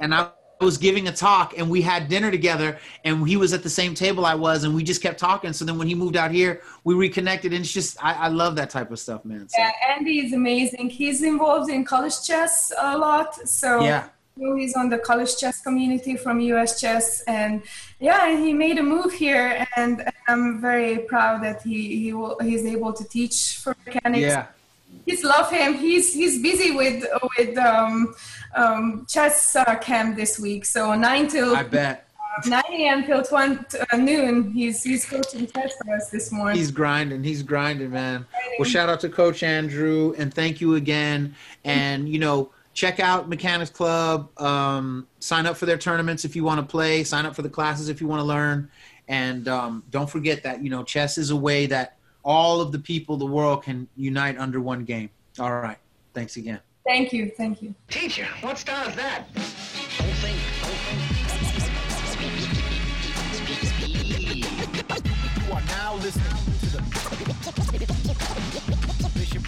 and 0.00 0.12
I 0.12 0.30
was 0.60 0.76
giving 0.76 1.06
a 1.06 1.12
talk 1.12 1.56
and 1.56 1.70
we 1.70 1.82
had 1.82 2.08
dinner 2.08 2.32
together 2.32 2.80
and 3.04 3.28
he 3.28 3.36
was 3.36 3.52
at 3.52 3.62
the 3.62 3.70
same 3.70 3.94
table 3.94 4.26
I 4.26 4.34
was 4.34 4.64
and 4.64 4.74
we 4.74 4.82
just 4.82 5.02
kept 5.02 5.20
talking. 5.20 5.52
So 5.52 5.64
then 5.64 5.78
when 5.78 5.86
he 5.86 5.94
moved 5.94 6.16
out 6.16 6.32
here, 6.32 6.62
we 6.82 6.94
reconnected 6.94 7.52
and 7.52 7.62
it's 7.64 7.72
just 7.72 8.04
I, 8.04 8.12
I 8.14 8.28
love 8.28 8.56
that 8.56 8.68
type 8.68 8.90
of 8.90 8.98
stuff, 8.98 9.24
man. 9.24 9.48
So, 9.48 9.56
Yeah, 9.56 9.70
Andy 9.88 10.18
is 10.18 10.32
amazing. 10.32 10.90
He's 10.90 11.22
involved 11.22 11.70
in 11.70 11.84
college 11.84 12.26
chess 12.26 12.72
a 12.76 12.98
lot. 12.98 13.36
So 13.48 13.84
Yeah. 13.84 14.08
He's 14.36 14.74
on 14.74 14.88
the 14.88 14.98
college 14.98 15.36
chess 15.36 15.60
community 15.60 16.16
from 16.16 16.40
US 16.40 16.80
Chess, 16.80 17.22
and 17.22 17.62
yeah, 17.98 18.36
he 18.36 18.52
made 18.52 18.78
a 18.78 18.82
move 18.82 19.12
here, 19.12 19.66
and 19.76 20.10
I'm 20.28 20.60
very 20.60 20.98
proud 20.98 21.42
that 21.42 21.62
he 21.62 22.00
he 22.02 22.12
will, 22.12 22.38
he's 22.40 22.64
able 22.64 22.92
to 22.92 23.04
teach 23.04 23.58
for 23.62 23.76
mechanics. 23.86 24.22
yeah. 24.22 24.46
Kids 25.06 25.22
love 25.22 25.50
him. 25.50 25.74
He's 25.74 26.12
he's 26.12 26.42
busy 26.42 26.72
with 26.72 27.04
with 27.38 27.56
um, 27.58 28.14
um, 28.54 29.06
chess 29.08 29.56
uh, 29.56 29.76
camp 29.76 30.16
this 30.16 30.38
week. 30.38 30.64
So 30.64 30.94
nine 30.94 31.28
till 31.28 31.54
I 31.54 31.62
bet. 31.62 32.06
9 32.46 32.62
a.m. 32.70 33.04
till 33.04 33.22
1 33.22 33.66
uh, 33.92 33.96
noon. 33.96 34.52
He's 34.52 34.82
he's 34.82 35.04
coaching 35.04 35.46
chess 35.46 35.74
for 35.84 35.94
us 35.94 36.10
this 36.10 36.32
morning. 36.32 36.56
He's 36.56 36.70
grinding. 36.70 37.24
He's 37.24 37.42
grinding, 37.42 37.90
man. 37.90 38.26
Well, 38.58 38.68
shout 38.68 38.88
out 38.88 39.00
to 39.00 39.08
Coach 39.08 39.42
Andrew 39.42 40.14
and 40.16 40.32
thank 40.32 40.60
you 40.60 40.76
again. 40.76 41.34
And 41.64 42.08
you 42.08 42.18
know, 42.18 42.50
check 42.80 42.98
out 42.98 43.28
Mechanics 43.28 43.70
Club. 43.70 44.30
Um, 44.40 45.06
sign 45.18 45.44
up 45.44 45.58
for 45.58 45.66
their 45.66 45.76
tournaments 45.76 46.24
if 46.24 46.34
you 46.34 46.44
want 46.44 46.60
to 46.60 46.66
play. 46.66 47.04
Sign 47.04 47.26
up 47.26 47.36
for 47.36 47.42
the 47.42 47.50
classes 47.50 47.90
if 47.90 48.00
you 48.00 48.08
want 48.08 48.20
to 48.20 48.24
learn. 48.24 48.70
And 49.06 49.48
um, 49.48 49.82
don't 49.90 50.08
forget 50.08 50.42
that 50.44 50.64
you 50.64 50.70
know, 50.70 50.82
chess 50.82 51.18
is 51.18 51.28
a 51.28 51.36
way 51.36 51.66
that 51.66 51.98
all 52.24 52.62
of 52.62 52.72
the 52.72 52.78
people 52.78 53.16
of 53.16 53.18
the 53.18 53.26
world 53.26 53.64
can 53.64 53.86
unite 53.96 54.38
under 54.38 54.62
one 54.62 54.84
game. 54.84 55.10
All 55.38 55.52
right. 55.52 55.76
Thanks 56.14 56.38
again. 56.38 56.60
Thank 56.86 57.12
you, 57.12 57.30
thank 57.36 57.60
you. 57.60 57.74
Teacher, 57.88 58.26
what 58.40 58.56
style 58.56 58.88
is 58.88 58.96
that? 58.96 59.26
You 65.46 65.52
are 65.52 65.60
now 65.66 65.96
listening 65.96 66.24
to 66.60 66.78
the 69.02 69.10
Bishop 69.14 69.42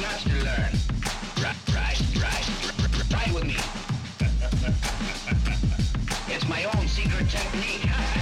to 0.00 0.34
learn. 0.44 0.72
Ride, 1.42 1.56
ride, 1.74 2.00
ride, 2.16 3.12
ride 3.12 3.34
with 3.34 3.44
me. 3.44 3.56
it's 6.34 6.48
my 6.48 6.64
own 6.64 6.88
secret 6.88 7.28
technique. 7.28 8.19